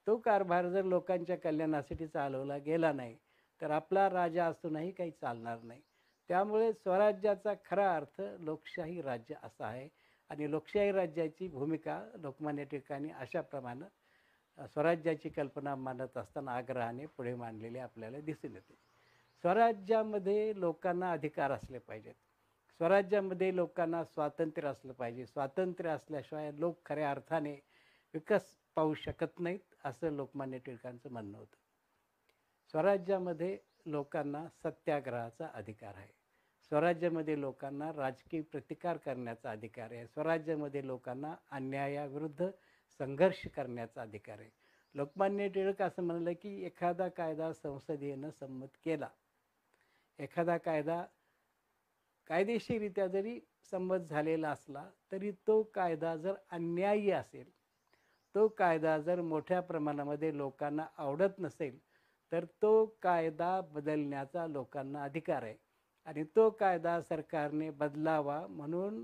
तो 0.08 0.17
कारभार 0.17 0.67
जर 0.70 0.84
लोकांच्या 0.84 1.38
कल्याणासाठी 1.38 2.08
चालवला 2.08 2.58
गेला 2.58 2.91
नाही 2.91 3.17
तर 3.62 3.72
आपला 3.72 4.10
राजा 4.10 4.46
असूनही 4.46 4.91
काही 4.91 5.12
चालणार 5.12 5.62
नाही. 5.63 5.81
त्यामुळे 6.29 6.72
स्वराज्याचा 6.74 7.53
खरा 7.65 7.96
अर्थ 7.96 8.22
लोकशाही 8.39 9.01
राज्य 9.01 9.36
असा 9.43 9.65
आहे 9.67 9.88
आणि 10.29 10.50
लोकशाही 10.51 10.91
राज्याची 10.91 11.48
भूमिका 11.48 12.01
लोकमान्य 12.15 12.63
टिळकांनी 12.63 13.10
अशाप्रमाणे 13.12 14.67
स्वराज्याची 14.67 15.29
कल्पना 15.29 15.75
मांडत 15.75 16.17
असताना 16.17 16.51
आग्रहाने 16.51 17.05
पुढे 17.05 17.36
मांडलेले 17.36 17.79
आपल्याला 17.79 18.20
दिसून 18.20 18.55
येते. 18.55 18.90
स्वराज्यामध्ये 19.41 20.53
लोकांना 20.55 21.12
अधिकार 21.12 21.51
असले 21.51 21.77
पाहिजेत. 21.77 22.13
स्वराज्यामध्ये 22.77 23.55
लोकांना 23.55 24.03
स्वातंत्र्य 24.03 24.67
असलं 24.67 24.93
पाहिजे. 24.93 25.25
स्वातंत्र्य 25.25 25.89
असल्याशिवाय 25.89 26.51
लोक 26.53 26.77
खऱ्या 26.86 27.12
अर्थाने 27.12 27.53
विकास 28.13 28.41
पाहू 28.75 28.93
शकत 28.93 29.39
नाहीत 29.39 29.60
असं 29.86 30.12
लोकमान्य 30.12 30.57
टिळकांचं 30.57 31.12
म्हणणं 31.12 31.38
होतं. 31.38 31.55
स्वराज्यामध्ये 32.71 33.57
लोकांना 33.86 34.48
सत्याग्रहाचा 34.63 35.48
अधिकार 35.53 35.93
आहे. 35.95 36.12
स्वराज्यामध्ये 36.69 37.39
लोकांना 37.41 37.91
राजकीय 37.95 38.41
प्रतिकार 38.41 38.98
करण्याचा 38.98 39.51
अधिकार 39.51 39.91
आहे. 39.91 40.07
स्वराज्यामध्ये 40.07 40.88
लोकांना 40.88 41.36
अन्यायाविरुद्ध 41.51 42.50
संघर्ष 43.00 43.48
करण्याचा 43.48 44.01
अधिकार 44.01 44.39
आहे. 44.39 44.50
लोकमान्य 44.95 45.48
टिळक 45.48 45.81
असं 45.81 46.03
म्हणलं 46.03 46.33
की 46.33 46.65
एखादा 46.65 47.07
कायदा 47.07 47.53
संसदेनं 47.53 48.29
संमत 48.29 48.77
केला 48.86 49.07
एखादा 50.22 50.58
कायदा 50.58 51.04
कायदेशीररित्या 52.28 53.08
जरी 53.08 53.40
संमत 53.72 54.10
झालेला 54.10 54.50
असला 54.50 54.84
तरी 55.12 55.32
तो 55.48 55.62
कायदा 55.63 56.16
जर 56.16 56.34
अन्यायी 56.51 57.12
असेल 57.12 57.50
तो 58.36 58.48
कायदा 58.48 58.98
जर 58.98 59.22
मोठ्या 59.22 59.60
प्रमाणामध्ये 59.62 60.38
लोकांना 60.38 60.86
आवडत 60.98 61.40
नसेल 61.40 61.80
तर 62.32 62.46
तो 62.62 62.86
कायदा 63.01 63.60
बदलण्याचा 63.62 64.46
लोकांना 64.48 65.04
अधिकार 65.04 65.44
आहे. 65.44 65.56
आणि 66.08 66.24
तो 66.36 66.50
कायदा 66.50 67.00
सरकारने 67.01 67.70
बदलावा 67.70 68.40
म्हणून 68.48 69.04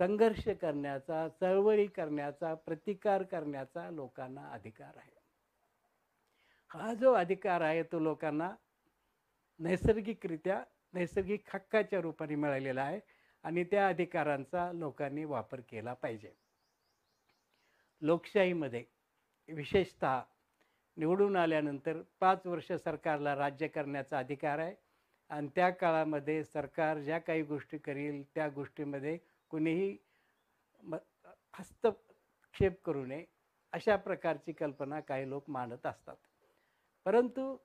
संघर्ष 0.00 0.48
करण्याचा 0.60 1.26
चळवळी 1.40 1.86
करण्याचा 1.86 2.54
प्रतिकार 2.54 3.22
करण्याचा 3.22 3.90
लोकांना 3.90 4.48
अधिकार 4.52 4.96
आहे. 4.96 5.10
हा 6.70 6.92
जो 6.94 7.12
अधिकार 7.12 7.60
आहे 7.60 7.82
तो 7.82 7.98
लोकांना 7.98 8.50
नैसर्गिकरित्या 9.60 10.62
नैसर्गिक 10.94 11.44
हक्काच्या 11.54 12.00
रूपाने 12.00 12.34
मिळालेला 12.34 12.82
आहे 12.82 13.00
आणि 13.44 13.64
त्या 13.64 13.88
अधिकारांचा 13.88 14.72
लोकांनी 14.72 15.24
वापर 15.24 15.60
केला 15.60 15.92
पाहिजे. 15.94 16.32
लोकशाहीमध्ये 18.02 18.84
विशेषत 19.48 20.04
निवडून 20.96 21.36
आल्यानंतर 21.36 22.00
पाच 22.20 22.46
वर्ष 22.46 22.72
सरकारला 22.72 23.34
राज्य 23.36 23.68
करण्याचा 23.68 24.18
अधिकार 24.18 24.58
आहे 24.58 24.74
आणि 25.30 25.48
त्या 25.54 25.70
काळामध्ये 25.70 26.42
सरकार 26.44 26.98
ज्या 26.98 27.18
काही 27.18 27.42
गोष्टी 27.42 27.78
करील 27.78 28.22
त्या 28.34 28.48
गोष्टीमध्ये 28.48 29.18
कुणीही 29.50 29.96
म 30.82 30.96
हस्तक्षेप 31.54 32.82
करू 32.84 33.04
नये 33.06 33.24
अशा 33.72 33.96
प्रकारची 33.96 34.52
कल्पना 34.52 35.00
काही 35.00 35.28
लोक 35.30 35.50
मांडत 35.50 35.86
असतात. 35.86 36.16
परंतु 37.04 37.56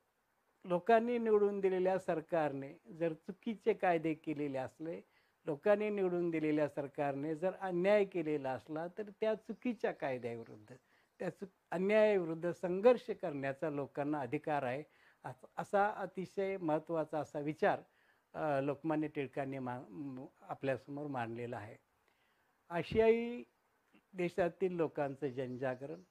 लोकांनी 0.67 1.17
निवडून 1.17 1.59
दिलेल्या 1.59 1.97
सरकारने 2.00 2.71
जर 3.00 3.13
चुकीचे 3.13 3.74
कायदे 3.74 4.13
केलेले 4.13 4.57
असले 4.57 5.00
लोकांनी 5.45 5.89
निवडून 5.89 6.29
दिलेल्या 6.29 6.67
सरकारने 6.67 7.36
जर 7.36 7.51
अन्याय 7.62 8.03
केलेला 8.05 8.51
असला 8.51 8.88
तर 8.97 9.09
त्या 9.21 9.33
चुकीच्या 9.38 9.91
कायद्याविरुद्ध 9.91 10.75
त्या 11.19 11.29
चुक 11.29 11.50
अन्यायाविरुद्ध 11.71 12.51
संघर्ष 12.51 13.09
करण्याचा 13.21 13.69
लोकांना 13.69 14.19
अधिकार 14.19 14.63
आहे. 14.63 14.83
असा 15.57 15.88
अतिशय 15.97 16.57
महत्त्वाचा 16.57 17.19
असा 17.19 17.39
विचार 17.39 17.79
लोकमान्य 18.63 19.07
टिळकांनी 19.07 19.59
मा 19.59 19.79
आपल्यासमोर 20.41 21.07
मांडलेला 21.07 21.57
आहे. 21.57 21.75
आशियाई 22.71 23.43
देशातील 24.13 24.75
लोकांचं 24.75 25.27
जनजागरण 25.27 26.01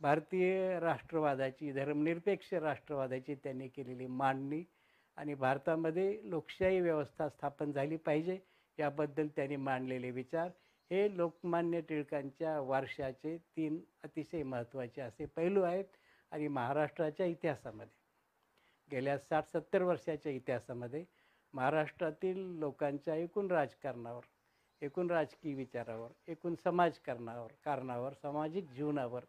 भारतीय 0.00 0.78
राष्ट्रवादाची 0.80 1.72
धर्मनिरपेक्ष 1.72 2.52
राष्ट्रवादाची 2.54 3.34
त्यांनी 3.34 3.68
केलेली 3.68 4.06
मांडणी 4.06 4.62
आणि 5.16 5.34
भारतामध्ये 5.34 6.18
लोकशाही 6.22 6.80
व्यवस्था 6.80 7.28
स्थापन 7.28 7.72
झाली 7.72 7.96
पाहिजे 7.96 8.38
याबद्दल 8.78 9.28
त्यांनी 9.28 9.56
मांडलेले 9.56 10.10
विचार 10.10 10.48
हे 10.90 11.16
लोकमान्य 11.16 11.80
टिळकांच्या 11.80 12.60
वारशाचे 12.60 13.36
तीन 13.56 13.80
अतिशय 14.04 14.42
महत्त्वाचे 14.42 15.00
असे 15.00 15.26
पैलू 15.26 15.62
आहेत 15.62 15.84
आणि 16.32 16.48
महाराष्ट्राच्या 16.48 17.26
इतिहासामध्ये. 17.26 17.98
गेल्या 18.90 19.18
साठ 19.18 19.48
सत्तर 19.48 19.82
वर्षाच्या 19.82 20.32
इतिहासामध्ये 20.32 21.04
महाराष्ट्रातील 21.54 22.38
लोकांच्या 22.58 23.14
एकूण 23.14 23.50
राजकारणावर 23.50 24.24
एकूण 24.82 25.10
राजकीय 25.10 25.54
विचारावर 25.54 26.30
एकूण 26.30 26.54
समाजकारणावर 26.64 27.52
कारणावर 27.64 28.12
सामाजिक 28.12 28.70
जीवनावर 28.70 29.24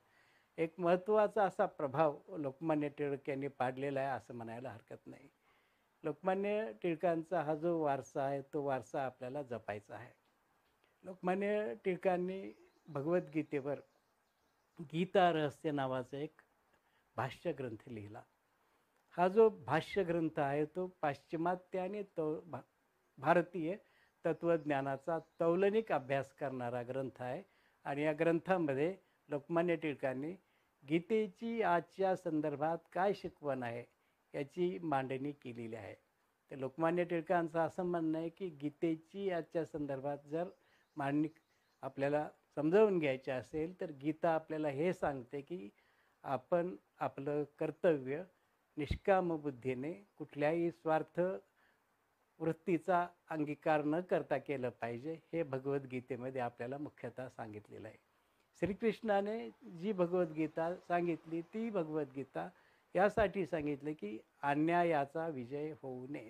एक 0.58 0.74
महत्त्वाचा 0.80 1.44
असा 1.44 1.66
प्रभाव 1.66 2.18
लोकमान्य 2.38 2.90
टिळक 2.90 3.30
यांनी 3.30 3.48
पाडलेला 3.48 4.00
आहे 4.00 4.10
असं 4.10 4.34
म्हणायला 4.34 4.70
हरकत 4.70 5.08
नाही. 5.08 5.30
लोकमान्य 6.04 6.72
टिळकांचा 6.84 7.42
हा 7.42 7.56
जो 7.56 7.78
वारसा 7.80 8.24
आहे 8.24 8.42
तो 8.42 8.64
वारसा 8.64 9.06
आपल्याला 9.06 9.42
जपायचा 9.42 9.96
आहे. 9.96 10.12
लोकमान्य 11.04 11.74
टिळकांनी 11.86 12.54
भगवद्गीतेवर 12.88 13.80
गीता 14.80 15.32
रहस्य 15.32 15.72
नावाचा 15.72 16.18
एक 16.18 16.42
भाष्य 17.18 17.52
ग्रंथ 17.52 17.88
लिहिला. 17.88 18.22
हा 19.18 19.28
जो 19.28 19.50
भाष्य 19.50 20.04
ग्रंथ 20.04 20.40
आहे 20.40 20.66
तो 20.66 20.88
पाश्चिमात्य 21.02 21.80
आणि 21.80 22.04
तो 22.18 22.42
भा 22.42 22.60
भारतीय 23.18 23.76
तत्त्वज्ञानाचा 24.26 25.20
तौलनिक 25.40 25.92
अभ्यास 25.92 26.34
करणारा 26.34 26.82
ग्रंथ 26.82 27.22
आहे. 27.22 27.42
आणि 27.86 28.04
या 28.04 28.14
ग्रंथामध्ये 28.14 28.96
लोकमान्य 29.32 29.76
टिळकांनी 29.76 30.34
गीतेची 30.84 31.62
आजच्या 31.62 32.16
संदर्भात 32.16 32.78
काय 32.94 33.14
शिकवण 33.14 33.64
आहे 33.64 33.84
याची 34.34 34.78
मांडणी 34.84 35.32
केलेली 35.32 35.76
आहे. 35.76 35.94
तर 36.52 36.58
लोकमान्य 36.58 37.04
टिळकांचं 37.04 37.60
असं 37.60 37.84
म्हणणं 37.84 38.18
आहे 38.18 38.30
की 38.30 38.50
गीतेची 38.62 39.30
आजच्या 39.30 39.66
संदर्भात 39.66 40.28
जर 40.32 40.48
मांडणी 40.98 41.28
आपल्याला 41.84 42.28
समजावून 42.56 43.00
घ्यायची 43.00 43.32
असेल 43.32 43.80
तर 43.82 43.92
गीता 44.02 44.34
आपल्याला 44.36 44.70
हे 44.70 44.92
सांगते 44.94 45.42
की 45.42 45.70
आपण 46.24 46.76
आपलं 47.00 47.44
कर्तव्य 47.60 48.24
निष्काम 48.78 49.36
बुद्धीने 49.38 49.94
कुठल्याही 50.18 50.70
स्वार्थ 50.72 51.20
वृत्तीचा 52.40 53.06
अंगीकार 53.30 53.84
न 53.84 54.00
करता 54.02 54.38
केलं 54.38 54.70
पाहिजे 54.82 55.14
हे 55.34 55.44
भगवद्गीतेमध्ये 55.44 56.42
आपल्याला 56.42 56.78
मुख्यतः 56.78 57.28
सांगितलेलं 57.30 57.88
आहे. 57.88 57.98
श्रीकृष्णाने 58.62 59.50
जी 59.82 59.92
भगवद्गीता 59.92 60.76
सांगितली 60.76 61.42
ती 61.42 61.70
भगवद्गीता 61.70 62.48
यासाठी 62.96 63.46
सांगितले 63.46 63.94
की 63.94 64.18
अन्यायाचा 64.44 65.28
विजय 65.28 65.74
होऊ 65.82 66.08
नये. 66.08 66.30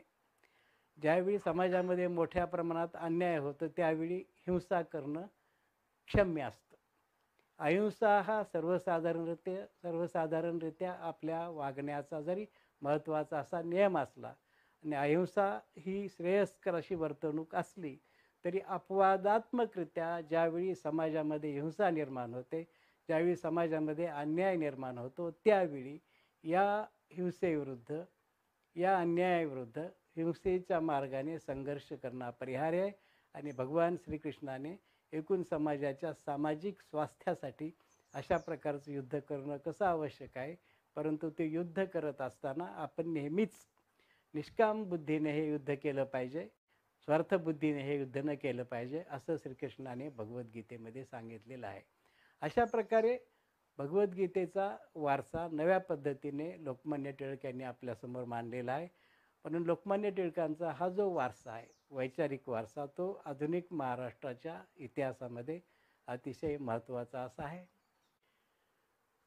ज्यावेळी 1.01 1.39
समाजामध्ये 1.39 2.07
मोठ्या 2.07 2.45
प्रमाणात 2.45 2.95
अन्याय 2.95 3.37
होतो 3.37 3.67
त्यावेळी 3.67 4.17
हिंसा 4.47 4.81
करणं 4.81 5.25
क्षम्य 6.07 6.43
असतं. 6.43 6.75
अहिंसा 7.59 8.21
हा 8.21 8.43
सर्वसाधारणरित्या 8.43 9.65
सर्वसाधारणरित्या 9.81 10.93
आपल्या 10.93 11.49
वागण्याचा 11.49 12.21
जरी 12.21 12.45
महत्त्वाचा 12.81 13.39
असा 13.39 13.61
नियम 13.61 13.97
असला 13.97 14.33
आणि 14.83 14.95
अहिंसा 14.95 15.59
ही 15.77 16.09
श्रेयस्कर 16.09 16.75
अशी 16.75 16.95
वर्तणूक 16.95 17.55
असली 17.55 17.97
तरी 18.45 18.59
अपवादात्मकरित्या 18.59 20.21
ज्यावेळी 20.21 20.75
समाजामध्ये 20.75 21.51
हिंसा 21.51 21.89
निर्माण 21.89 22.33
होते 22.33 22.63
ज्यावेळी 23.09 23.35
समाजामध्ये 23.35 24.05
अन्याय 24.05 24.55
निर्माण 24.55 24.97
होतो 24.97 25.31
त्यावेळी 25.31 25.97
या 26.43 26.85
हिंसेविरुद्ध 27.11 28.01
या 28.75 28.97
अन्यायाविरुद्ध 28.99 29.79
हिंसेच्या 30.17 30.79
मार्गाने 30.79 31.39
संघर्ष 31.39 31.93
करणं 31.93 32.25
अपरिहार्य 32.25 32.81
आहे 32.81 32.91
आणि 33.33 33.51
भगवान 33.57 33.95
श्रीकृष्णाने 33.95 34.75
एकूण 35.13 35.43
समाजाच्या 35.43 36.13
सामाजिक 36.13 36.81
स्वास्थ्यासाठी 36.81 37.71
अशा 38.13 38.37
प्रकारचं 38.37 38.91
युद्ध 38.91 39.19
करणं 39.19 39.57
कसं 39.57 39.85
आवश्यक 39.85 40.37
आहे? 40.37 40.55
परंतु 40.95 41.29
ते 41.29 41.45
युद्ध 41.45 41.83
करत 41.83 42.21
असताना 42.21 42.65
आपण 42.75 43.13
नेहमीच 43.13 43.51
निष्काम 44.33 44.83
बुद्धीने 44.83 45.31
हे 45.31 45.49
युद्ध 45.49 45.73
केलं 45.83 46.03
पाहिजे. 46.03 46.47
स्वार्थबुद्धीने 47.07 47.83
हे 47.83 47.97
युद्ध 47.97 48.17
न 48.17 48.33
केलं 48.35 48.63
पाहिजे 48.63 49.03
असं 49.09 49.37
श्रीकृष्णाने 49.37 50.09
भगवद्गीतेमध्ये 50.09 51.03
सांगितलेलं 51.05 51.67
आहे. 51.67 51.81
अशा 52.41 52.65
प्रकारे 52.65 53.17
भगवद्गीतेचा 53.77 54.75
वारसा 54.95 55.47
नव्या 55.51 55.77
पद्धतीने 55.79 56.51
लोकमान्य 56.63 57.11
टिळक 57.11 57.45
यांनी 57.45 57.63
आपल्यासमोर 57.63 58.23
मांडलेला 58.25 58.71
आहे. 58.71 58.87
म्हणून 59.45 59.63
लोकमान्य 59.63 60.09
टिळकांचा 60.09 60.71
हा 60.71 60.89
जो 60.89 61.09
वारसा 61.13 61.51
आहे 61.51 61.67
वैचारिक 61.91 62.49
वारसा 62.49 62.85
तो 62.97 63.11
आधुनिक 63.25 63.71
महाराष्ट्राच्या 63.73 64.61
इतिहासामध्ये 64.77 65.59
अतिशय 66.07 66.57
महत्त्वाचा 66.57 67.23
असा 67.23 67.43
आहे. 67.43 67.65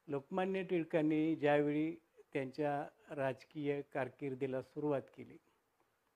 लोकमान्य 0.09 0.63
टिळकांनी 0.63 1.35
ज्यावेळी 1.37 1.95
त्यांच्या 2.33 2.83
राजकीय 3.17 3.81
कारकिर्दीला 3.93 4.63
सुरुवात 4.63 5.03
केली 5.17 5.37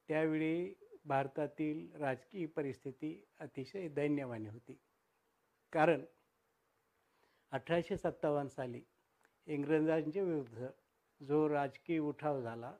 त्यावेळी 0.09 0.75
भारतातील 1.09 1.87
राजकीय 2.00 2.47
परिस्थिती 2.47 3.12
अतिशय 3.41 3.88
दैन्यवानी 3.88 4.49
होती. 4.49 4.79
कारण 5.73 6.05
अठराशे 7.53 7.97
सत्तावन्न 7.97 8.49
साली 8.49 8.81
इंग्रजांच्या 9.47 10.23
विरुद्ध 10.23 10.69
जो 11.21 11.49
राजकीय 11.49 11.99
उठाव 11.99 12.41
झाला 12.41 12.73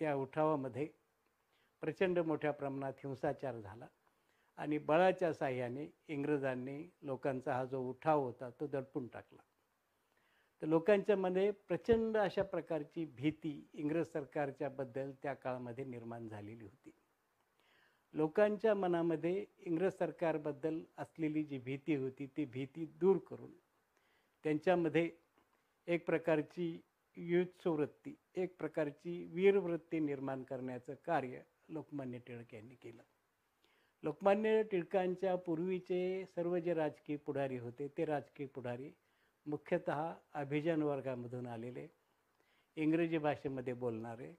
त्या 0.00 0.14
उठावामध्ये 0.14 0.86
प्रचंड 1.82 2.18
मोठ्या 2.18 2.50
प्रमाणात 2.50 2.92
हिंसाचार 3.04 3.58
झाला 3.60 3.86
आणि 4.58 4.78
बळाच्या 4.78 5.32
साह्याने 5.32 5.86
इंग्रजांनी 6.08 6.82
लोकांचा 7.02 7.54
हा 7.54 7.64
जो 7.64 7.80
उठाव 7.80 8.22
होता 8.22 8.50
तो 8.50 8.66
दडपून 8.66 9.06
टाकला. 9.06 9.42
तर 10.62 10.66
लोकांच्या 10.66 11.16
मध्ये 11.16 11.50
प्रचंड 11.50 12.16
अशा 12.16 12.42
प्रकारची 12.42 13.04
भीती 13.04 13.68
इंग्रज 13.74 14.06
सरकारच्याबद्दल 14.06 15.12
त्या 15.22 15.34
काळामध्ये 15.34 15.84
निर्माण 15.84 16.28
झालेली 16.28 16.64
होती. 16.64 16.90
लोकांच्या 18.14 18.74
मनामध्ये 18.74 19.44
इंग्रज 19.58 19.92
सरकारबद्दल 19.92 20.80
असलेली 20.98 21.42
जी 21.42 21.58
भीती 21.58 21.94
होती 21.94 22.26
ती 22.26 22.44
भीती 22.44 22.84
दूर 23.00 23.16
करून 23.18 23.50
त्यांच्यामध्ये 24.44 25.08
एक 25.88 26.04
प्रकारची 26.06 26.80
युत्सवृत्ती 27.16 28.14
एक 28.34 28.56
प्रकारची 28.58 29.24
वीरवृत्ती 29.32 29.98
निर्माण 29.98 30.42
करण्याचं 30.42 30.94
कार्य 31.04 31.40
लोकमान्य 31.68 32.18
टिळक 32.18 32.54
यांनी 32.54 32.74
केलं. 32.74 33.02
लोकमान्य 34.02 34.62
टिळकांच्या 34.62 35.34
पूर्वीचे 35.36 36.24
सर्व 36.26 36.58
जे 36.58 36.74
राजकीय 36.74 37.16
पुढारी 37.16 37.58
होते 37.58 37.88
ते 37.88 38.04
राजकीय 38.04 38.46
पुढारी 38.46 38.90
मुख्यतः 39.46 40.12
अभिजन 40.32 40.82
वर्गामधून 40.82 41.46
आलेले 41.46 41.86
इंग्रजी 42.76 43.18
भाषेमध्ये 43.18 43.72
बोलणारे 43.74 44.32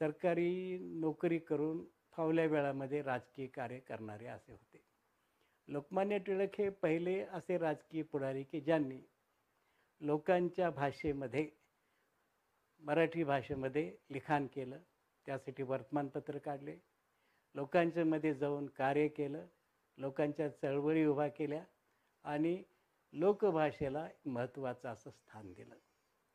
सरकारी 0.00 0.78
नोकरी 0.80 1.38
करून 1.38 1.84
फावल्या 2.16 2.44
वेळामध्ये 2.44 3.02
राजकीय 3.02 3.46
कार्य 3.46 3.78
करणारे 3.78 4.26
असे 4.26 4.52
होते. 4.52 4.82
लोकमान्य 5.68 6.18
टिळक 6.18 6.50
हे 6.58 6.68
पहिले 6.68 7.20
असे 7.20 7.58
राजकीय 7.58 8.02
पुढारी 8.02 8.42
की 8.42 8.60
ज्यांनी 8.60 9.00
लोकांच्या 10.00 10.70
भाषेमध्ये 10.70 11.48
मराठी 12.80 13.24
भाषेमध्ये 13.24 13.96
लिखाण 14.10 14.46
केलं 14.46 14.78
त्यासाठी 15.26 15.62
वर्तमानपत्र 15.62 16.38
काढले 16.38 16.76
लोकांच्यामध्ये 17.54 18.34
जाऊन 18.34 18.66
कार्य 18.66 19.08
केलं 19.08 19.46
लोकांच्या 19.98 20.48
चळवळी 20.48 21.04
उभा 21.04 21.28
केल्या 21.28 21.62
आणि 22.24 22.62
लोकभाषेला 23.12 24.08
महत्त्वाचं 24.26 24.88
असं 24.88 25.10
स्थान 25.10 25.52
दिलं. 25.52 25.74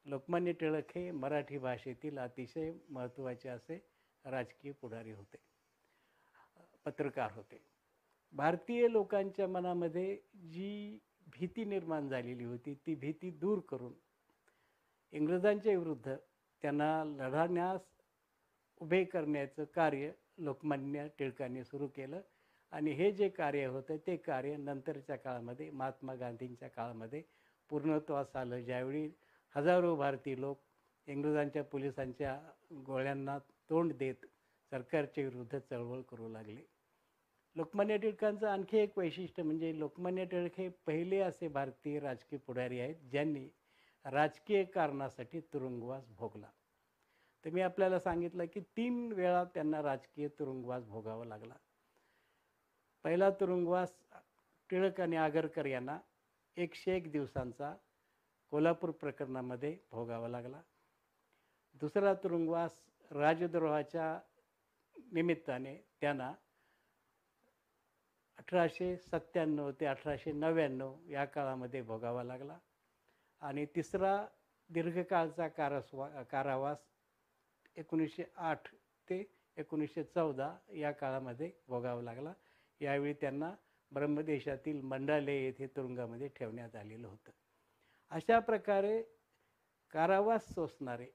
लोकमान्य 0.05 0.51
टिळक 0.51 0.91
हे 0.95 1.11
मराठी 1.11 1.57
भाषेतील 1.57 2.17
अतिशय 2.17 2.71
महत्त्वाचे 2.89 3.49
असे 3.49 3.79
राजकीय 4.25 4.71
पुढारी 4.71 5.11
होते. 5.11 5.37
पत्रकार 6.85 7.31
होते. 7.31 7.61
भारतीय 8.33 8.87
लोकांच्या 8.87 9.47
मनामध्ये 9.47 10.15
जी 10.51 10.99
भीती 11.33 11.65
निर्माण 11.65 12.07
झालेली 12.09 12.43
होती 12.43 12.73
ती 12.85 12.95
भीती 12.95 13.29
दूर 13.31 13.59
करून 13.59 13.93
इंग्रजांच्या 15.13 15.77
विरुद्ध 15.77 16.15
त्यांना 16.63 17.03
लढण्यास 17.05 17.81
उभे 18.81 19.03
करण्याचं 19.03 19.63
कार्य 19.75 20.11
लोकमान्य 20.37 21.07
टिळकांनी 21.19 21.63
सुरू 21.63 21.87
केलं. 21.87 22.21
आणि 22.73 22.91
हे 22.91 23.11
जे 23.11 23.27
कार्य 23.29 23.65
होतं 23.65 23.97
ते 24.07 24.15
कार्य 24.17 24.55
नंतरच्या 24.57 25.15
काळामध्ये 25.15 25.69
महात्मा 25.71 26.15
गांधींच्या 26.15 26.69
काळामध्ये 26.69 27.21
पूर्णत्वास 27.69 28.35
आलं. 28.35 28.61
ज्यावेळी 28.61 29.09
हजारो 29.55 29.95
भारतीय 29.95 30.35
लोक 30.35 30.61
इंग्रजांच्या 31.07 31.63
पोलिसांच्या 31.63 32.37
गोळ्यांना 32.85 33.37
तोंड 33.69 33.93
देत 33.93 34.25
सरकारच्या 34.71 35.23
विरुद्ध 35.23 35.57
चळवळ 35.59 36.01
करू 36.01 36.27
लागले. 36.29 36.61
लोकमान्य 37.59 37.97
टिळकांचं 37.97 38.47
आणखी 38.47 38.77
एक 38.77 38.97
वैशिष्ट्य 38.97 39.43
म्हणजे 39.43 39.79
लोकमान्य 39.79 40.25
टिळक 40.25 40.51
हे 40.57 40.69
पहिले 40.69 41.19
असे 41.19 41.47
भारतीय 41.47 41.99
राजकीय 41.99 42.39
पुढारी 42.39 42.79
आहेत 42.79 42.95
ज्यांनी 43.11 43.49
राजकीय 44.05 44.63
कारणासाठी 44.63 45.39
तुरुंगवास 45.39 46.09
भोगला. 46.09 46.47
तर 47.45 47.49
मी 47.49 47.61
आपल्याला 47.61 47.99
सांगितलं 47.99 48.45
की 48.45 48.59
तीन 48.59 49.11
वेळा 49.11 49.43
त्यांना 49.43 49.81
राजकीय 49.81 50.27
तुरुंगवास 50.27 50.85
भोगावा 50.85 51.25
लागला. 51.25 51.53
पहिला 53.03 53.29
तुरुंगवास 53.29 53.99
टिळक 54.69 55.01
आणि 55.01 55.15
आगरकर 55.15 55.65
यांना 55.65 55.99
एकशे 56.57 56.95
एक 56.95 57.11
दिवसांचा 57.11 57.75
कोल्हापूर 58.51 58.91
प्रकरणामध्ये 58.91 59.77
भोगावा 59.91 60.27
लागला. 60.27 60.61
दुसरा 61.73 62.13
तुरुंगवास 62.13 62.83
राजद्रोहाच्या 63.11 64.19
निमित्ताने 65.13 65.75
त्यांना 66.01 66.33
अठराशे 68.39 68.95
सत्त्याण्णव 68.97 69.69
ते 69.71 69.85
अठराशे 69.85 70.31
नव्याण्णव 70.31 70.93
या 71.09 71.25
काळामध्ये 71.25 71.81
भोगावा 71.81 72.23
लागला. 72.23 72.57
आणि 73.41 73.65
तिसरा 73.65 74.25
दीर्घकाळचा 74.69 75.47
कारसवा 75.47 76.07
कारावास 76.23 76.77
एकोणीसशे 77.75 78.23
आठ 78.35 78.67
ते 79.07 79.23
एकोणीसशे 79.57 80.03
चौदा 80.03 80.49
या 80.75 80.91
काळामध्ये 80.91 81.51
भोगावा 81.67 82.01
लागला. 82.01 82.33
यावेळी 82.81 83.13
त्यांना 83.13 83.51
ब्रह्मदेशातील 83.91 84.81
मंडाले 84.81 85.35
येथे 85.43 85.67
तुरुंगामध्ये 85.67 86.27
ठेवण्यात 86.35 86.75
आलेलं 86.75 87.07
होतं. 87.07 87.31
अशा 88.11 88.39
प्रकारे 88.39 89.01
कारावास 89.93 90.53
सोसणारे 90.53 91.07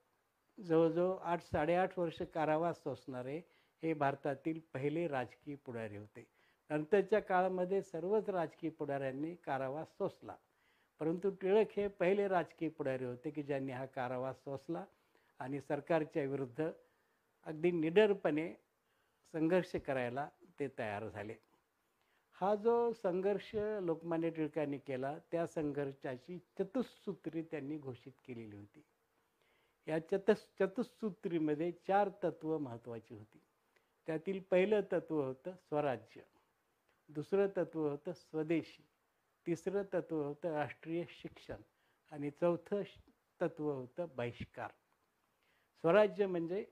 जवळजवळ 0.58 1.16
आठ 1.22 1.42
साडेआठ 1.42 1.98
वर्ष 1.98 2.22
कारावास 2.34 2.82
सोसणारे 2.82 3.36
हे 3.82 3.92
भारतातील 3.94 4.60
पहिले 4.74 5.06
राजकीय 5.08 5.54
पुढारी 5.56 5.96
होते. 5.96 6.24
नंतरच्या 6.70 7.20
काळामध्ये 7.20 7.82
सर्वच 7.82 8.28
राजकीय 8.30 8.70
पुढाऱ्यांनी 8.70 9.34
कारावास 9.34 9.88
सोसला. 9.88 10.34
परंतु 11.00 11.30
टिळक 11.30 11.66
हे 11.76 11.88
पहिले 11.88 12.28
राजकीय 12.28 12.68
पुढारी 12.68 13.04
होते 13.04 13.30
की 13.30 13.42
ज्यांनी 13.42 13.72
हा 13.72 13.86
कारावास 13.86 14.44
सोसला 14.44 14.84
आणि 15.38 15.60
सरकारच्या 15.60 16.22
विरुद्ध 16.22 16.70
अगदी 17.46 17.70
निडरपणे 17.70 18.54
संघर्ष 19.32 19.76
करायला 19.76 20.28
ते 20.60 20.68
तयार 20.78 21.08
झाले. 21.08 21.34
हा 22.32 22.54
जो 22.54 22.92
संघर्ष 22.92 23.50
लोकमान्य 23.82 24.30
टिळकांनी 24.30 24.78
केला 24.78 25.18
त्या 25.32 25.46
संघर्षाची 25.46 26.38
चतुसूत्री 26.38 27.42
त्यांनी 27.42 27.78
घोषित 27.78 28.12
केलेली 28.26 28.56
होती. 28.56 28.84
या 29.88 29.98
चतस 29.98 30.46
चतुसूत्रीमध्ये 30.60 31.72
चार 31.72 32.08
तत्त्व 32.24 32.58
महत्त्वाची 32.58 33.14
होती. 33.14 33.40
त्यातील 34.06 34.40
पहिलं 34.40 34.80
तत्त्व 34.92 35.22
होतं 35.22 35.52
स्वराज्य. 35.52 36.20
दुसरं 37.08 37.46
तत्व 37.56 37.88
होतं 37.88 38.12
स्वदेशी. 38.12 38.82
तिसरं 39.46 39.82
तत्व 39.94 40.22
होतं 40.22 40.52
राष्ट्रीय 40.52 41.04
शिक्षण. 41.08 41.56
आणि 42.10 42.30
चौथं 42.30 42.82
तत्व 43.40 43.70
होतं 43.72 44.06
बहिष्कार. 44.16 44.70
स्वराज्य 45.80 46.26
म्हणजे 46.26 46.64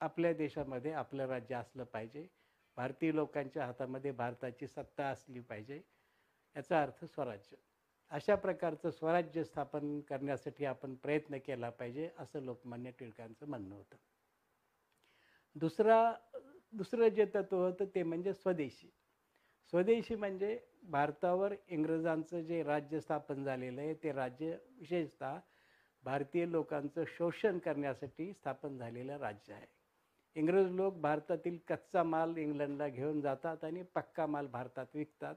आपल्या 0.00 0.32
देशामध्ये 0.32 0.92
आपलं 0.92 1.26
राज्य 1.26 1.54
असलं 1.54 1.84
पाहिजे. 1.84 2.26
भारतीय 2.76 3.12
लोकांच्या 3.14 3.66
हातामध्ये 3.66 4.10
भारताची 4.10 4.66
सत्ता 4.66 5.08
असली 5.08 5.40
पाहिजे. 5.40 5.80
याचा 6.56 6.82
अर्थ 6.82 7.04
स्वराज्य. 7.04 7.56
अशा 8.10 8.34
प्रकारचं 8.34 8.90
स्वराज्य 8.90 9.44
स्थापन 9.44 10.00
करण्यासाठी 10.00 10.64
आपण 10.64 10.94
प्रयत्न 10.94 11.38
केला 11.38 11.70
पाहिजे 11.70 12.10
असं 12.18 12.40
लोकमान्य 12.40 12.90
टिळकांचं 12.90 13.48
म्हणणं 13.48 13.74
होतं. 13.74 13.96
दुसरा 15.54 16.14
दुसरं 16.72 17.08
जे 17.08 17.24
तत्व 17.24 17.56
होतं 17.56 17.84
ते 17.94 18.02
म्हणजे 18.02 18.34
स्वदेशी. 18.34 18.90
स्वदेशी 19.72 20.14
म्हणजे 20.14 20.58
भारतावर 20.82 21.52
इंग्रजांचं 21.68 22.40
जे 22.40 22.62
राज्य 22.62 23.00
स्थापन 23.00 23.44
झालेलं 23.44 23.80
आहे 23.80 23.94
ते 23.94 24.12
राज्य 24.12 24.56
विशेषतः 24.78 25.38
भारतीय 26.04 26.46
लोकांचं 26.46 27.04
शोषण 27.08 27.58
करण्यासाठी 27.58 28.32
स्थापन 28.32 28.78
झालेलं 28.78 29.18
राज्य 29.18 29.54
आहे. 29.54 29.66
इंग्रज 30.36 30.70
लोक 30.70 30.94
भारतातील 30.94 31.58
कच्चा 31.68 32.02
माल 32.02 32.36
इंग्लंडला 32.36 32.88
घेऊन 32.88 33.20
जातात 33.20 33.64
आणि 33.64 33.82
पक्का 33.94 34.26
माल 34.26 34.46
भारतात 34.46 34.86
विकतात 34.94 35.34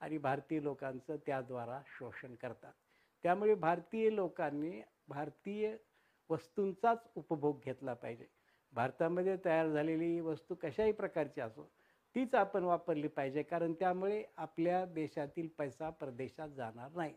आणि 0.00 0.18
भारतीय 0.18 0.62
लोकांचं 0.62 1.16
त्याद्वारा 1.26 1.80
शोषण 1.98 2.34
करतात. 2.34 2.72
त्यामुळे 3.24 3.54
भारतीय 3.54 4.10
लोकांनी 4.10 4.82
भारतीय 5.08 5.76
वस्तूंचाच 6.30 7.08
उपभोग 7.14 7.60
घेतला 7.64 7.94
पाहिजे. 7.94 8.26
भारतामध्ये 8.72 9.36
तयार 9.44 9.68
झालेली 9.68 10.20
वस्तू 10.20 10.54
कशाही 10.54 10.92
प्रकारची 10.92 11.40
असो 11.40 11.70
तीच 12.16 12.34
आपण 12.34 12.64
वापरली 12.64 13.08
पाहिजे 13.08 13.42
कारण 13.42 13.72
त्यामुळे 13.72 14.24
आपल्या 14.36 14.84
देशातील 14.84 15.48
पैसा 15.48 15.90
परदेशात 15.90 16.48
जाणार 16.48 16.90
नाही. 16.96 17.14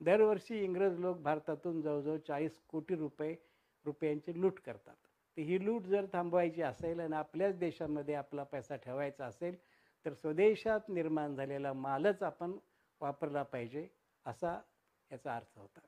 दरवर्षी 0.00 0.64
इंग्रज 0.64 0.98
लोक 0.98 1.16
भारतातून 1.16 1.80
जवळजवळ 1.82 2.18
चाळीस 2.18 2.58
कोटी 2.68 2.94
रुपये 2.94 3.36
रुपयांची 3.84 4.40
लूट 4.40 4.60
करतात. 4.60 4.94
तर 5.36 5.42
ही 5.42 5.64
लूट 5.64 5.82
जर 5.82 6.06
थांबवायची 6.12 6.62
असेल 6.62 7.00
आणि 7.00 7.14
आपल्याच 7.14 7.58
देशामध्ये 7.58 8.14
आपला 8.14 8.42
पैसा 8.42 8.76
ठेवायचा 8.76 9.26
असेल 9.26 9.56
तर 10.04 10.12
स्वदेशात 10.12 10.80
निर्माण 10.88 11.34
झालेला 11.34 11.72
मालच 11.72 12.22
आपण 12.22 12.52
वापरला 13.00 13.42
पाहिजे 13.42 13.88
असा 14.26 14.60
याचा 15.12 15.36
अर्थ 15.36 15.58
होता. 15.58 15.80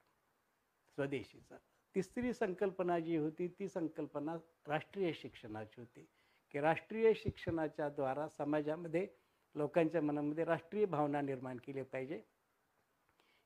स्वदेशीचा. 0.96 1.56
तिसरी 1.94 2.32
संकल्पना 2.32 2.98
जी 2.98 3.16
होती 3.16 3.48
ती 3.48 3.68
संकल्पना 3.68 4.36
राष्ट्रीय 4.66 5.12
शिक्षणाची 5.12 5.80
होती. 5.80 6.06
की 6.50 6.60
राष्ट्रीय 6.60 7.12
शिक्षणाच्या 7.14 7.88
द्वारा 7.88 8.28
समाजामध्ये 8.28 9.06
लोकांच्या 9.54 10.02
मनामध्ये 10.02 10.44
राष्ट्रीय 10.44 10.84
भावना 10.84 11.20
निर्माण 11.20 11.56
केली 11.56 11.82
पाहिजे. 11.82 12.20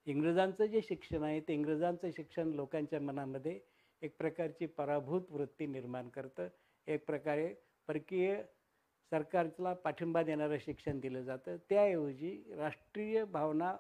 इंग्रजांचं 0.07 0.67
जे 0.67 0.81
शिक्षण 0.83 1.23
आहे 1.23 1.41
ते 1.41 1.55
इंग्रजांचं 1.55 2.11
शिक्षण 2.11 2.49
लोकांच्या 2.49 3.01
मनामध्ये 3.01 3.61
एक 4.03 4.17
प्रकारची 4.19 4.67
पराभूत 4.67 5.23
वृत्ती 5.31 5.67
निर्माण 5.67 6.09
करतं. 6.09 6.49
एक 6.87 7.07
प्रकारे 7.07 7.55
परकीय 7.89 8.43
सरकारला 9.13 9.73
पाठिंबा 9.73 10.23
देणारं 10.23 10.59
शिक्षण 10.59 11.01
दिलं 11.01 11.23
जातं. 11.23 11.57
त्याऐवजी 11.69 12.43
राष्ट्रीय 12.57 13.25
भावना 13.25 13.77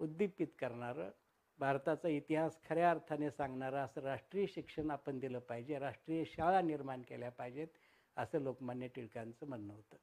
उद्दीपित 0.00 0.46
करणारं 0.58 1.10
भारताचा 1.58 2.08
इतिहास 2.08 2.58
खऱ्या 2.68 2.90
अर्थाने 2.90 3.30
सांगणारं 3.30 3.76
असं 3.76 4.00
राष्ट्रीय 4.00 4.46
शिक्षण 4.46 4.90
आपण 4.90 5.18
दिलं 5.18 5.38
पाहिजे. 5.38 5.78
राष्ट्रीय 5.78 6.24
शाळा 6.24 6.60
निर्माण 6.60 7.02
केल्या 7.02 7.30
पाहिजेत. 7.30 7.68
असं 8.16 8.40
लोकमान्य 8.40 8.88
टिळकांचं 8.88 9.46
म्हणणं 9.46 9.72
होतं. 9.74 9.96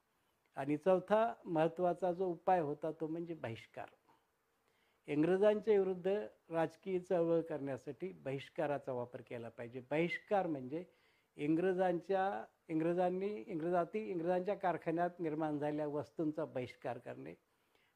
आणि 0.55 0.77
चौथा 0.77 1.33
महत्त्वाचा 1.45 2.11
जो 2.11 2.25
उपाय 2.25 2.59
होता 2.59 2.91
तो 2.91 3.07
म्हणजे 3.07 3.33
बहिष्कार. 3.33 3.87
इंग्रजांच्या 5.07 5.77
विरुद्ध 5.79 6.07
राजकीय 6.49 6.99
चळवळ 6.99 7.41
करण्यासाठी 7.41 8.11
बहिष्काराचा 8.23 8.91
वापर 8.91 9.21
केला 9.21 9.49
पाहिजे. 9.49 9.79
बहिष्कार 9.79 10.47
म्हणजे 10.47 10.83
इंग्रजांच्या 11.37 12.45
इंग्रजांनी 12.69 13.43
इंग्रजाती 13.47 13.99
इंग्रजांच्या 14.09 14.55
कारखान्यात 14.55 15.19
निर्माण 15.19 15.57
झालेल्या 15.57 15.87
वस्तूंचा 15.87 16.45
बहिष्कार 16.45 16.97
करणे 16.97 17.33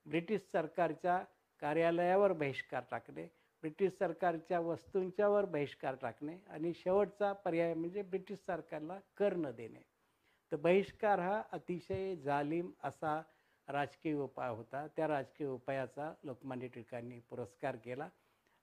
ब्रिटिश 0.05 0.41
सरकारच्या 0.51 1.23
कार्यालयावर 1.61 2.33
बहिष्कार 2.33 2.83
टाकणे 2.91 3.27
ब्रिटिश 3.63 3.91
सरकारच्या 3.99 4.59
वस्तूंच्यावर 4.59 5.45
बहिष्कार 5.45 5.95
टाकणे 5.95 6.37
आणि 6.47 6.73
शेवटचा 6.73 7.31
पर्याय 7.33 7.73
म्हणजे 7.73 8.01
ब्रिटिश 8.01 8.39
सरकारला 8.39 8.99
कर 9.17 9.33
न 9.33 9.51
देणे. 9.51 9.81
तर 10.51 10.55
बहिष्कार 10.55 11.19
हा 11.19 11.41
अतिशय 11.51 12.15
जालिम 12.15 12.71
असा 12.83 13.21
राजकीय 13.67 14.13
उपाय 14.13 14.49
होता. 14.49 14.85
त्या 14.87 15.07
राजकीय 15.07 15.47
उपायाचा 15.47 16.13
लोकमान्य 16.23 16.67
टिळकांनी 16.67 17.19
पुरस्कार 17.29 17.75
केला. 17.75 18.09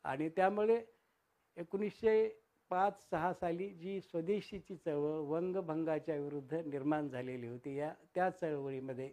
आणि 0.05 0.29
त्यामुळे 0.29 0.83
एकोणीसशे 1.57 2.29
पाच 2.71 3.01
सहा 3.11 3.33
साली 3.33 3.69
जी 3.71 4.01
स्वदेशीची 4.01 4.77
चळवळ 4.77 5.19
वंगभंगाच्या 5.29 6.17
विरुद्ध 6.17 6.55
निर्माण 6.55 7.09
झालेली 7.09 7.47
होती 7.47 7.77
या 7.77 7.93
त्या 8.15 8.31
चळवळीमध्ये 8.31 9.11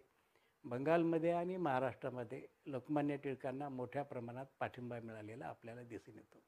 बंगालमध्ये 0.64 1.30
आणि 1.30 1.56
महाराष्ट्रामध्ये 1.56 2.40
लोकमान्य 2.66 3.16
टिळकांना 3.16 3.68
मोठ्या 3.68 4.02
प्रमाणात 4.02 4.46
पाठिंबा 4.60 4.98
मिळालेला 5.00 5.46
आपल्याला 5.46 5.82
दिसून 5.82 6.14
येतो. 6.14 6.42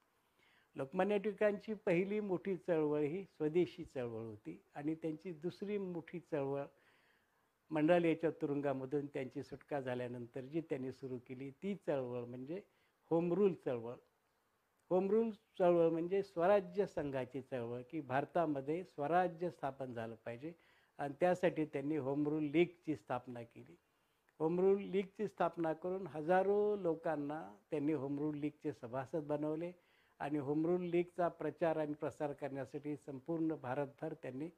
लोकमान्य 0.76 1.18
टिळकांची 1.18 1.74
पहिली 1.74 2.20
मोठी 2.20 2.56
चळवळ 2.56 3.02
ही 3.02 3.22
स्वदेशी 3.24 3.84
चळवळ 3.84 4.24
होती 4.24 4.58
आणि 4.74 4.94
त्यांची 4.94 5.32
दुसरी 5.32 5.78
मोठी 5.78 6.20
चळवळ 6.20 6.64
मंडालेच्या 7.70 8.30
तुरुंगामधून 8.30 9.06
त्यांची 9.06 9.42
सुटका 9.42 9.80
झाल्यानंतर 9.80 10.40
जी 10.40 10.60
त्यांनी 10.60 10.92
सुरू 10.92 11.18
केली 11.18 11.50
ती 11.62 11.74
चळवळ 11.86 12.24
म्हणजे 12.24 12.60
होमरूल 13.10 13.54
चळवळ. 13.64 13.94
होमरूल 14.90 15.30
चळवळ 15.58 15.88
म्हणजे 15.90 16.22
स्वराज्य 16.22 16.86
संघाची 16.86 17.40
चळवळ 17.40 17.82
की 17.90 18.00
भारतामध्ये 18.00 18.82
स्वराज्य 18.84 19.50
स्थापन 19.50 19.92
झालं 19.92 20.14
पाहिजे 20.24 20.52
आणि 20.98 21.14
त्यासाठी 21.20 21.64
त्यांनी 21.64 21.96
होमरूल 21.96 22.44
लीगची 22.44 22.96
स्थापना 22.96 23.42
केली. 23.42 23.76
होमरूल 24.40 24.82
लीगची 24.82 25.26
स्थापना 25.28 25.72
करून 25.72 26.06
हजारो 26.06 26.76
लोकांना 26.76 27.40
त्यांनी 27.70 27.92
होमरूल 27.92 28.38
लीगचे 28.38 28.72
सभासद 28.72 29.26
बनवले. 29.26 29.72
आणि 30.20 30.38
होमरूल 30.38 30.84
लीगचा 30.90 31.28
प्रचार 31.28 31.76
आणि 31.76 31.94
प्रसार 31.94 32.32
करण्यासाठी 32.32 32.96
संपूर्ण 32.96 33.54
भारतभर 33.62 34.14
त्यांनी 34.22 34.48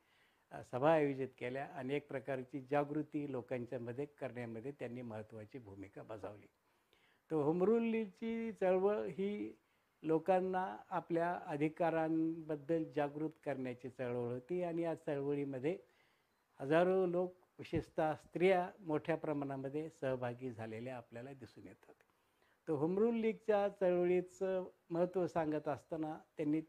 सभा 0.73 0.92
आयोजित 0.92 1.29
केल्या 1.38 1.64
आणि 1.75 1.95
एक 1.95 2.07
प्रकारची 2.09 2.61
जागृती 2.71 3.31
लोकांच्यामध्ये 3.33 4.05
करण्यामध्ये 4.21 4.73
त्यांनी 4.73 5.03
महत्त्वाची 5.03 5.59
भूमिका 5.59 6.03
बजावली. 6.03 6.47
तर 7.31 7.37
होमरूल 7.37 7.83
लीगची 7.83 8.53
चळवळ 8.53 9.07
ही 9.09 9.53
लोकांना 10.03 10.64
आपल्या 10.90 11.33
अधिकारांबद्दल 11.47 12.85
जागृत 12.97 13.38
करण्याची 13.45 13.88
चळवळ 13.88 14.33
होती 14.33 14.62
आणि 14.62 14.83
या 14.83 14.95
चळवळीमध्ये 14.97 15.77
हजारो 16.61 17.07
लोक 17.07 17.35
विशेषतः 17.59 18.14
स्त्रिया 18.16 18.69
मोठ्या 18.81 19.16
प्रमाणामध्ये 19.16 19.88
सहभागी 19.90 20.51
झालेल्या 20.51 20.97
आपल्याला 20.97 21.33
दिसून 21.33 21.66
येतात. 21.66 22.06
तर 22.69 22.73
होमरूल 22.73 23.15
लीगच्या 23.15 23.69
चळवळीचं 23.81 24.65
महत्त्व 24.91 25.27
सांगत 25.27 25.69
असताना 25.69 26.17
त्यांनी 26.37 26.61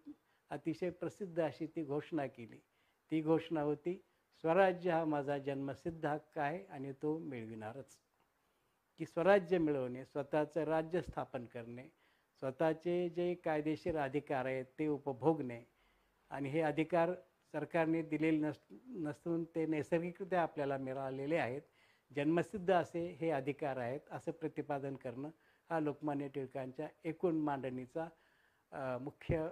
अतिशय 0.51 0.89
प्रसिद्ध 0.89 1.39
अशी 1.41 1.65
ती 1.65 1.83
घोषणा 1.83 2.25
केली. 2.27 2.57
ती 3.11 3.21
घोषणा 3.21 3.61
होती 3.61 3.95
स्वराज्य 4.43 4.91
हा 4.91 5.03
माझा 5.05 5.37
जन्मसिद्ध 5.37 6.05
हक्क 6.05 6.37
आहे 6.39 6.63
आणि 6.65 6.91
तो 7.01 7.17
मिळविणारच. 7.19 7.97
की 8.99 9.05
स्वराज्य 9.05 9.57
मिळवणे 9.57 10.03
स्वतःचं 10.05 10.63
राज्य 10.63 11.01
स्थापन 11.01 11.45
करणे 11.45 11.87
स्वतःचे 12.41 13.07
जे 13.09 13.33
कायदेशीर 13.35 13.97
अधिकार 13.97 14.45
आहेत 14.45 14.65
ते 14.79 14.87
उपभोगणे 14.87 15.61
आणि 16.31 16.49
हे 16.49 16.61
अधिकार 16.61 17.13
सरकारने 17.53 18.01
दिलेले 18.01 18.37
नस 18.37 18.59
नसून 18.97 19.43
ते 19.55 19.65
नैसर्गिकरित्या 19.65 20.41
आपल्याला 20.41 20.77
मिळालेले 20.77 21.37
आहेत. 21.37 21.61
जन्मसिद्ध 22.11 22.69
असे 22.71 23.05
हे 23.19 23.29
अधिकार 23.31 23.77
आहेत 23.77 23.99
असं 24.11 24.31
प्रतिपादन 24.31 24.95
करणं 24.95 25.29
हा 25.69 25.79
लोकमान्य 25.79 26.27
टिळकांच्या 26.33 26.87
एकूण 27.09 27.39
मांडणीचा 27.43 28.07
मुख्य 29.01 29.47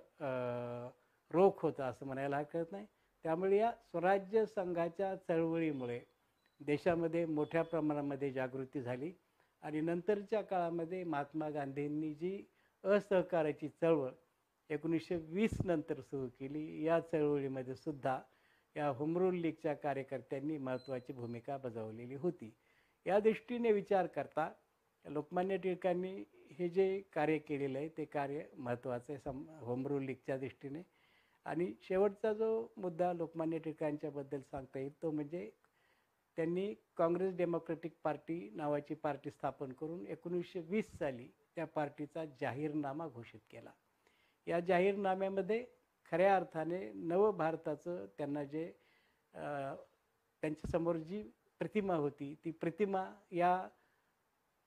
रोख 1.32 1.62
होता 1.62 1.86
असं 1.88 2.06
म्हणायला 2.06 2.38
हरकत 2.38 2.71
नाही. 2.71 2.86
त्यामुळे 3.25 3.58
या 3.58 3.71
स्वराज्य 3.71 4.45
संघाच्या 4.45 5.15
चळवळीमुळे 5.28 5.99
देशामध्ये 6.62 7.25
मोठ्या 7.25 7.62
प्रमाणामध्ये 7.63 8.32
जागृती 8.32 8.82
झाली 8.82 9.12
आणि 9.63 9.82
नंतरच्या 9.82 10.41
काळामध्ये 10.41 11.04
महात्मा 11.04 11.49
गांधींनी 11.49 12.13
जी 12.13 12.41
असहकाराची 12.84 13.67
चळवळ 13.82 14.10
एकोणीसशे 14.69 15.15
वीस 15.30 15.58
नंतर 15.65 15.99
सुरू 16.01 16.28
केली 16.39 16.84
या 16.86 16.99
चळवळीमध्ये 17.01 17.75
सुद्धा 17.75 18.19
या 18.75 18.88
होमरूल 18.88 19.36
लीगच्या 19.36 19.73
कार्यकर्त्यांनी 19.73 20.58
महत्त्वाची 20.58 21.13
भूमिका 21.13 21.58
बजावलेली 21.58 22.15
होती. 22.15 22.51
या 23.06 23.19
दृष्टीने 23.19 23.71
विचार 23.71 24.08
करता 24.08 24.49
लोकमान्य 25.06 25.58
टिळकांनी 25.58 26.13
हे 26.60 26.68
जे 26.70 26.88
कार्य 27.13 27.38
केलेलं 27.38 27.78
आहे 27.80 27.88
ते 27.98 28.06
कार्य 28.06 28.44
महत्त्वाचं 28.58 29.13
आहे 29.13 29.20
सम 29.22 29.44
होमरूल 29.60 30.04
लीगच्या 30.06 30.38
दृष्टीने. 30.38 30.82
आणि 31.46 31.72
शेवटचा 31.82 32.32
जो 32.34 32.68
मुद्दा 32.78 33.12
लोकमान्य 33.13 33.58
टिळकांच्याबद्दल 33.60 34.41
सांगता 34.41 34.80
येईल 34.80 34.91
तो 35.02 35.12
म्हणजे 35.12 35.50
त्यांनी 36.38 36.74
काँग्रेस 36.98 37.36
डेमोक्रॅटिक 37.36 37.94
पार्टी 38.04 38.39
नावाची 38.56 38.94
पार्टी 38.94 39.32
स्थापन 39.32 39.72
करून 39.72 40.06
एकोणीसशे 40.08 40.60
वीस 40.70 40.91
साली 40.98 41.28
त्या 41.56 41.65
पार्टीचा 41.65 42.24
जाहीरनामा 42.41 43.08
घोषित 43.08 43.39
केला. 43.52 43.72
या 44.48 44.60
जाहीरनाम्यामध्ये 44.60 45.63
खऱ्या 46.12 46.36
अर्थाने 46.36 46.80
नव 46.94 47.32
भारताचं 47.32 48.06
त्यांना 48.18 48.44
जे 48.44 48.72
त्यांच्यासमोर 49.34 50.96
जी 50.98 51.22
प्रतिमा 51.62 51.96
होती 51.96 52.34
ती 52.46 52.52
प्रतिमा 52.52 53.06
या 53.32 53.68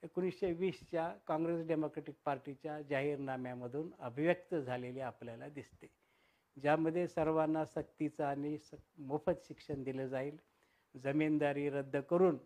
एकोणीसशे 0.03 0.53
वीसच्या 0.53 1.09
काँग्रेस 1.27 1.67
डेमोक्रेटिक 1.67 2.15
पार्टीच्या 2.25 2.81
जाहीरनाम्यामधून 2.83 3.91
अभिव्यक्त 3.99 4.55
झालेली 4.55 5.01
आपल्याला 5.01 5.49
दिसते. 5.49 5.87
ज्यामध्ये 6.57 7.07
सर्वांना 7.09 7.65
सक्तीचं 7.65 8.25
आणि 8.25 8.57
स 8.59 8.75
मोफत 8.99 9.47
शिक्षण 9.47 9.83
दिलं 9.83 10.07
जाईल. 10.09 10.37
जमीनदारी 10.95 11.69
रद्द 11.71 11.97
करून 12.11 12.39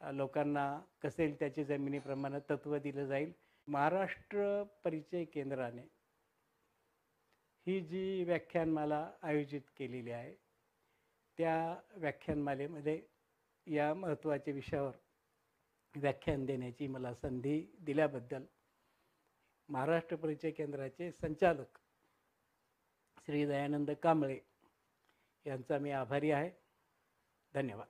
लोकांना 0.00 0.66
कसेल 1.02 1.38
त्याची 1.38 1.64
जमिनीप्रमाणे 1.64 2.38
तत्त्व 2.50 2.76
दिलं 2.78 3.06
जाईल. 3.06 3.32
महाराष्ट्र 3.68 4.62
परिचय 4.84 5.24
केंद्राने 5.24 5.82
ही 7.66 7.80
जी 7.80 8.24
व्याख्यानमाला 8.24 9.10
आयोजित 9.22 9.60
केलेली 9.78 10.10
आहे 10.10 10.34
त्या 11.38 11.56
व्याख्यानमालेमध्ये 11.96 13.00
या 13.66 13.92
महत्त्वाच्या 13.94 14.54
विषयावर 14.54 14.92
व्याख्यान 15.96 16.44
देण्याची 16.46 16.86
मला 16.86 17.14
संधी 17.14 17.66
दिल्याबद्दल 17.78 18.44
महाराष्ट्र 19.68 20.16
परिचय 20.16 20.50
केंद्राचे 20.50 21.12
संचालक 21.12 21.78
श्री 23.26 23.46
दयानंद 23.46 23.90
कांबळे 23.90 24.38
यांचा 25.46 25.78
मी 25.78 25.90
आभारी 25.90 26.30
आहे. 26.30 26.50
धन्यवाद. 27.54 27.86